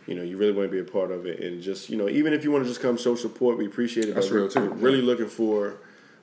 [0.06, 2.08] you know you really want to be a part of it, and just you know
[2.08, 4.14] even if you want to just come show support, we appreciate it.
[4.14, 4.68] That's real, too.
[4.70, 5.76] Really looking for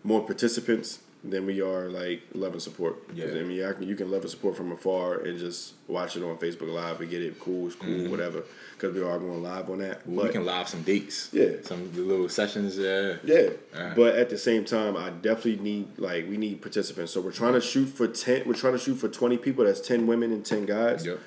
[0.04, 2.96] more participants than we are like love and support.
[3.14, 3.26] Yeah.
[3.26, 6.24] I mean, I can, you can love and support from afar and just watch it
[6.24, 7.40] on Facebook Live and get it.
[7.40, 8.44] Cool, it's cool, whatever.
[8.74, 10.02] Because we are going live on that.
[10.02, 10.16] Mm-hmm.
[10.22, 11.30] we can live some dates.
[11.34, 11.50] Yeah.
[11.64, 12.78] Some little sessions.
[12.78, 13.16] Yeah.
[13.24, 13.94] Yeah, Yeah.
[13.96, 17.12] but at the same time, I definitely need like we need participants.
[17.14, 18.44] So we're trying to shoot for ten.
[18.46, 19.66] We're trying to shoot for twenty people.
[19.66, 21.06] That's ten women and ten guys.
[21.06, 21.20] Yep.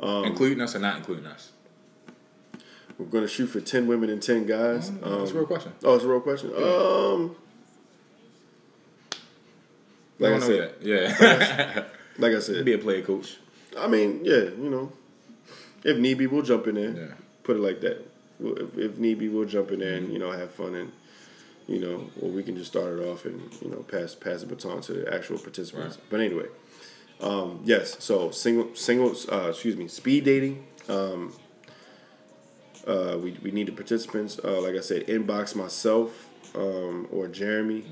[0.00, 1.50] Um, including us or not including us?
[2.98, 4.90] We're gonna shoot for ten women and ten guys.
[4.90, 5.72] That's a Um, real question.
[5.84, 6.50] oh, it's a real question.
[6.54, 7.36] Um, We
[10.18, 10.74] like I know said.
[10.80, 11.84] Yeah.
[12.18, 13.36] like I said, Be a player coach.
[13.78, 14.92] I mean, yeah, you know,
[15.84, 16.90] if need be, we'll jump in there.
[16.90, 17.14] Yeah.
[17.44, 18.04] Put it like that.
[18.40, 20.92] We'll- If, if need be, we'll jump in there and you know have fun and
[21.66, 24.46] you know, or we can just start it off and you know pass pass the
[24.46, 25.96] baton to the actual participants.
[25.96, 26.04] Right.
[26.10, 26.46] But anyway,
[27.20, 28.02] um, yes.
[28.02, 30.66] So single singles, uh, excuse me, speed dating.
[30.88, 31.32] Um,
[32.86, 34.40] uh, we we need the participants.
[34.42, 37.84] Uh, like I said, inbox myself um, or Jeremy.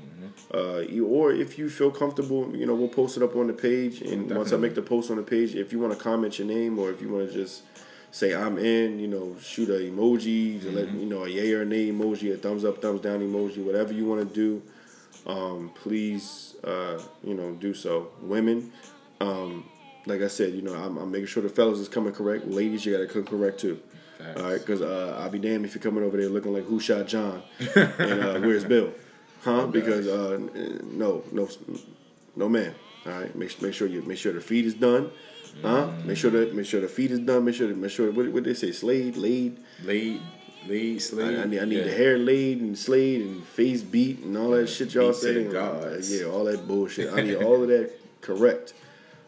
[0.53, 3.53] Uh, you, or if you feel comfortable, you know, we'll post it up on the
[3.53, 4.01] page.
[4.01, 6.47] And once I make the post on the page, if you want to comment your
[6.47, 7.63] name or if you want to just
[8.11, 11.61] say I'm in, you know, shoot a emoji, to let you know a yay or
[11.63, 14.61] a nay emoji, a thumbs up, thumbs down emoji, whatever you want to do.
[15.25, 18.09] Um, please, uh, you know, do so.
[18.21, 18.71] Women,
[19.19, 19.65] um,
[20.05, 22.47] like I said, you know, I'm, I'm making sure the fellas is coming correct.
[22.47, 23.79] Ladies, you gotta come correct too.
[24.35, 26.79] All right, because uh, I'll be damned if you're coming over there looking like who
[26.79, 27.43] shot John
[27.75, 28.91] and uh, where's Bill,
[29.43, 29.67] huh?
[29.67, 30.39] Because uh,
[30.83, 31.47] no, no,
[32.35, 32.73] no man.
[33.05, 35.11] All right, make make sure you make sure the feed is done,
[35.61, 35.91] huh?
[36.03, 37.45] Make sure that make sure the feed is done.
[37.45, 39.59] Make sure make sure what what they say slayed laid.
[39.83, 40.19] Laid,
[40.67, 41.37] laid, slade.
[41.39, 41.83] I, I need I need yeah.
[41.83, 45.37] the hair laid and slayed and face beat and all that shit y'all Beats said.
[45.37, 46.11] and And, gods.
[46.11, 47.13] uh, yeah, all that bullshit.
[47.13, 47.91] I need all of that
[48.21, 48.73] correct,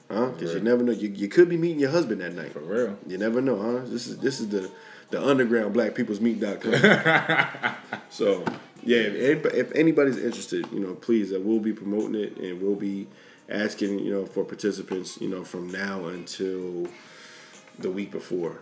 [0.09, 0.27] huh?
[0.27, 0.91] Because you never know.
[0.91, 2.53] You, you could be meeting your husband that night.
[2.53, 2.97] For real.
[3.07, 3.85] You never know, huh?
[3.85, 4.69] This is this is the
[5.09, 7.75] the underground black people's meet meet.com.
[8.09, 8.43] so
[8.83, 12.75] yeah, if, if anybody's interested, you know, please, uh, we'll be promoting it and we'll
[12.75, 13.07] be
[13.49, 16.87] asking, you know, for participants, you know, from now until
[17.77, 18.59] the week before.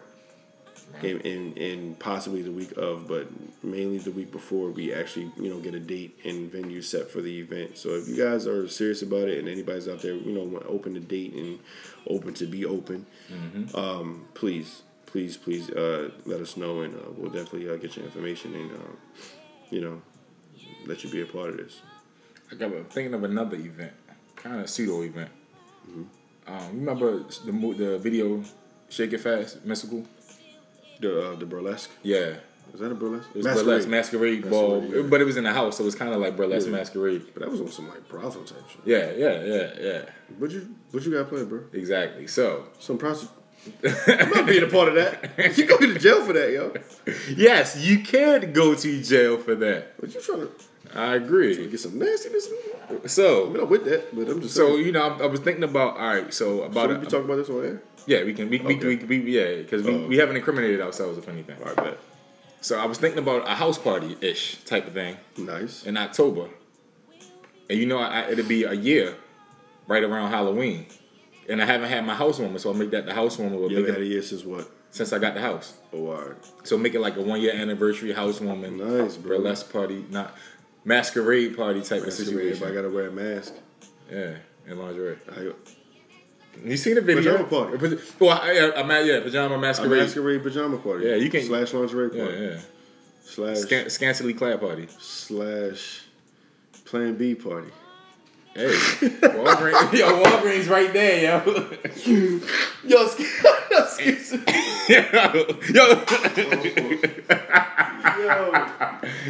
[1.04, 3.28] And, and, and possibly the week of, but
[3.64, 7.22] mainly the week before we actually, you know, get a date and venue set for
[7.22, 7.78] the event.
[7.78, 10.94] So if you guys are serious about it and anybody's out there, you know, open
[10.96, 11.60] to date and
[12.08, 13.06] open to be open,
[13.76, 18.06] um, please, please, please uh, let us know, and uh, we'll definitely uh, get your
[18.06, 18.98] information and um,
[19.70, 20.02] you know
[20.86, 21.82] let you be a part of this.
[22.52, 23.94] I got I'm thinking of another event,
[24.36, 25.32] kind of pseudo event.
[25.90, 26.04] Mm-hmm.
[26.54, 28.44] Um, remember the the video
[28.90, 30.06] "Shake It Fast" mystical?
[31.00, 32.36] The uh, the burlesque Yeah,
[32.74, 33.30] is that a burlesque?
[33.36, 35.04] it was burlesque masquerade ball, yeah.
[35.04, 36.74] but it was in the house, so it was kind of like burlesque Yeah.
[36.74, 37.24] masquerade.
[37.34, 38.82] but that was on some like brothel type shit.
[38.86, 40.02] Yeah, yeah, yeah, yeah.
[40.40, 41.62] What you what you got planned, bro?
[41.74, 42.28] Exactly.
[42.28, 43.34] So Some prostitute.
[44.08, 45.58] I'm not being a part of that.
[45.58, 46.74] You go to jail for that, yo.
[47.36, 49.94] yes, you can go to jail for that.
[50.00, 50.50] What you trying to
[50.96, 51.68] I agree.
[51.68, 52.48] get some nastiness?
[52.90, 54.86] I So, mean, I'm with that, but I'm just so saying.
[54.86, 56.34] you know, I, I was thinking about all right.
[56.34, 57.82] So about Should we be talking about this on air?
[58.06, 58.96] yeah, we can we we, Okay.
[59.06, 60.08] we, we yeah because we, Oh.
[60.08, 61.58] we haven't incriminated ourselves if anything.
[61.60, 61.98] All right, bet.
[62.62, 65.86] So I was thinking about a house party ish type of thing Nice.
[65.86, 66.48] in October,
[67.70, 69.16] and you know I, I- it'll be a year
[69.88, 70.86] right around Halloween,
[71.50, 73.60] and I haven't had my housewarming, so I'll make that the housewarming.
[73.60, 74.70] We'll You ever had a year since what?
[74.90, 75.74] since I got the house.
[75.94, 76.36] Oh, all right.
[76.64, 79.38] So make it like a one year anniversary housewarming, Nice, bro.
[79.38, 80.34] burlesque party, not
[80.88, 82.48] masquerade party type of Masquerade, situation.
[82.64, 83.54] Everybody got to wear a mask.
[84.10, 84.36] Yeah,
[84.68, 85.18] in lingerie.
[85.36, 85.52] I,
[86.66, 87.44] You seen the video?
[87.44, 87.98] Pajama party.
[88.20, 90.02] Well, I, I, I'm at, yeah, pajama a masquerade.
[90.04, 91.06] masquerade pajama party.
[91.06, 92.38] Yeah, you can- slash lingerie Yeah, party.
[92.42, 92.60] yeah.
[93.26, 94.88] Slash Scan- scantily clad party.
[95.00, 96.04] slash
[96.86, 97.68] Plan B party.
[98.58, 101.44] Hey, Walgreens, yo, Walgreens right there, yo.
[102.84, 104.40] Yo, excuse me.
[104.90, 105.94] yo,
[108.18, 108.66] Yo,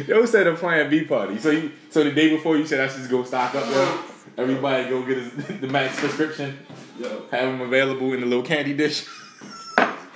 [0.06, 1.38] yo said a Plan B party.
[1.38, 4.00] So you, so the day before you said I should just go stock up, yo.
[4.38, 6.56] Everybody go get his, the max prescription.
[6.98, 9.06] yo, Have them available in the little candy dish.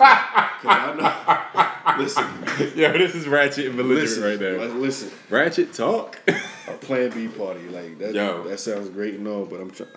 [0.65, 2.03] I know.
[2.03, 2.25] Listen,
[2.79, 4.59] yo, this is ratchet and belligerent listen, right there.
[4.69, 5.11] listen.
[5.31, 6.19] Ratchet talk.
[6.69, 8.15] A Plan B party, like that.
[8.15, 8.45] Yo.
[8.49, 9.91] that sounds great and all, but I'm trying.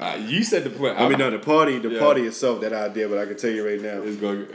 [0.00, 0.96] Uh, you said the plan.
[0.96, 1.98] I mean, no, the party, the Yeah.
[1.98, 4.46] party itself, that idea, but I can tell you right now, It's going.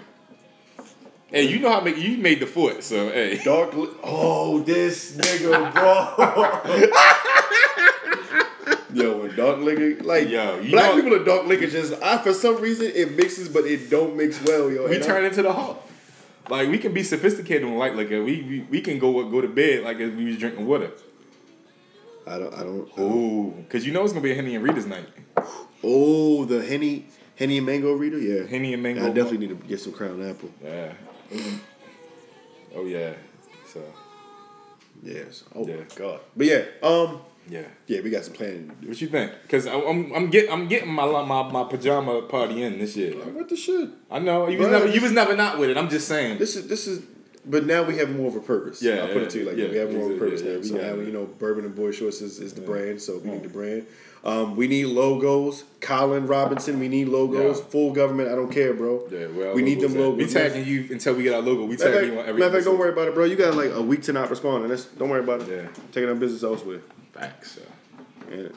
[1.29, 3.41] Hey, you know how make you made the foot, so hey.
[3.43, 3.73] dark.
[3.73, 6.89] Li- oh, this nigga, bro.
[9.03, 11.67] Yo, when dark liquor, like Yo, you black know- people are dark liquor.
[11.67, 14.87] Just I, for some reason it mixes, but it don't mix well, yo.
[14.87, 15.87] We And turn into the hawk.
[16.49, 18.23] Like we can be sophisticated on light liquor.
[18.23, 20.91] We, we we can go go to bed like if we was drinking water.
[22.25, 22.89] I don't, I don't.
[22.99, 25.07] Ooh, cause you know it's gonna be a Henny and Rita's night.
[25.83, 28.45] Oh, the henny, henny and mango reader, yeah.
[28.47, 29.03] Henny and mango.
[29.05, 30.49] I definitely need to get some Crown Apple.
[30.63, 30.93] Yeah.
[32.75, 33.13] Oh yeah.
[33.67, 33.81] So
[35.01, 35.43] Yes.
[35.53, 35.83] Oh Yeah.
[35.95, 36.21] god.
[36.35, 37.19] But yeah, um,
[37.49, 37.63] yeah.
[37.87, 38.87] yeah, we got some planning to do.
[38.87, 39.31] What you think?
[39.49, 43.13] Cause I, I'm I'm get I'm getting my my my pajama party in this year.
[43.13, 43.89] What the shit?
[44.09, 45.77] I know you was never you was never not with it.
[45.77, 46.37] I'm just saying.
[46.37, 47.03] This is this is.
[47.45, 48.81] But now we have more of a purpose.
[48.81, 49.67] Yeah, I'll put it to you like yeah.
[49.67, 50.55] We have more of a purpose yeah, now.
[50.55, 53.17] yeah, So we now, you know, Bourbon and Boy Shorts is, is the brand, so
[53.17, 53.85] we need the brand.
[54.23, 55.65] Um, we need logos.
[55.81, 57.59] Colin Robinson, we need logos.
[57.59, 57.65] Yeah.
[57.65, 59.05] Full government, I don't care, bro.
[59.11, 60.17] Yeah, well, we need them logos.
[60.17, 61.65] We tagging you until we get our logo.
[61.65, 62.39] We tagging you on every.
[62.39, 63.25] matter of fact, don't worry about it, bro.
[63.25, 65.49] You got like a week to not respond, and that's, don't worry about it.
[65.49, 65.83] Yeah.
[65.91, 66.79] Taking our business elsewhere.
[67.11, 67.53] Facts.
[67.53, 67.61] So.
[68.31, 68.53] And,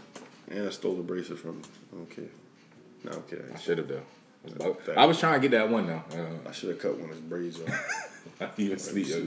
[0.51, 1.61] and I stole the bracelet from.
[1.93, 2.25] I don't care.
[3.03, 3.53] No, kidding.
[3.53, 4.03] I should have though.
[4.97, 6.03] I was trying to get that one though.
[6.13, 8.23] Uh, I should have cut one of his braids off.
[8.41, 9.09] I even sleep.
[9.09, 9.27] yo.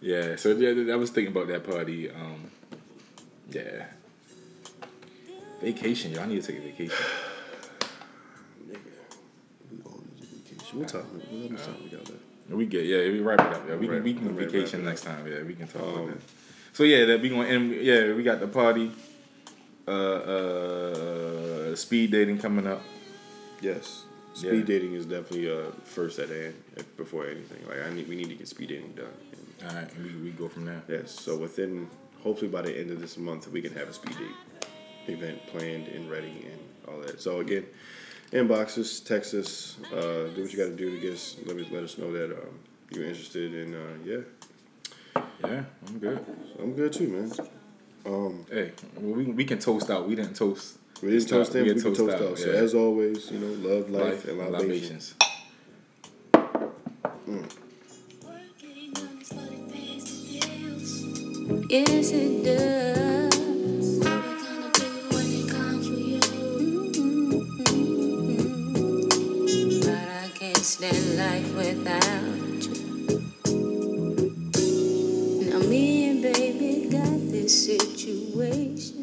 [0.00, 2.10] Yeah, so yeah, I was thinking about that party.
[2.10, 2.50] Um,
[3.50, 3.86] yeah,
[5.60, 6.18] vacation.
[6.18, 6.96] I need to take a vacation.
[8.68, 8.78] Nigga,
[9.70, 10.78] we all need a vacation.
[10.80, 11.02] What time?
[11.02, 12.22] What much time we got left?
[12.48, 13.68] We get yeah, we wrap it up.
[13.68, 15.26] Yeah, we can we can right, vacation next time.
[15.26, 16.20] Yeah, we can talk Um, about that.
[16.72, 18.92] So yeah, that we going and yeah, we got the party,
[19.88, 22.82] uh, uh, speed dating coming up.
[23.60, 24.04] Yes.
[24.34, 24.64] Speed Yeah.
[24.64, 26.54] dating is definitely uh, first at hand
[26.96, 27.66] before anything.
[27.66, 29.06] Like I need, we need to get speed dating done.
[29.32, 30.82] And All right, and we we go from there.
[30.88, 31.10] yes.
[31.18, 31.88] So within,
[32.22, 34.36] hopefully by the end of this month, we can have a speed date
[35.08, 37.20] event planned and ready and all that.
[37.20, 37.64] So again,
[38.32, 41.36] inbox us, text us, uh, do what you got to do to get us.
[41.44, 42.58] Let me let us know that um,
[42.90, 43.52] you're interested.
[43.54, 46.24] And uh, yeah, Yeah, I'm good.
[46.58, 47.32] I'm good too, man.
[48.50, 50.08] Hey, well, we we can toast out.
[50.08, 50.78] We didn't toast.
[51.02, 51.64] We didn't toast them.
[51.64, 52.38] We can toast out.
[52.38, 52.58] So yeah.
[52.58, 55.14] as always, you know, love, life, life and and libations.
[55.14, 55.14] libations.
[61.68, 62.95] Yes, it does.
[70.78, 73.50] Graceland life without you.
[75.50, 78.95] Now me and baby got this situation.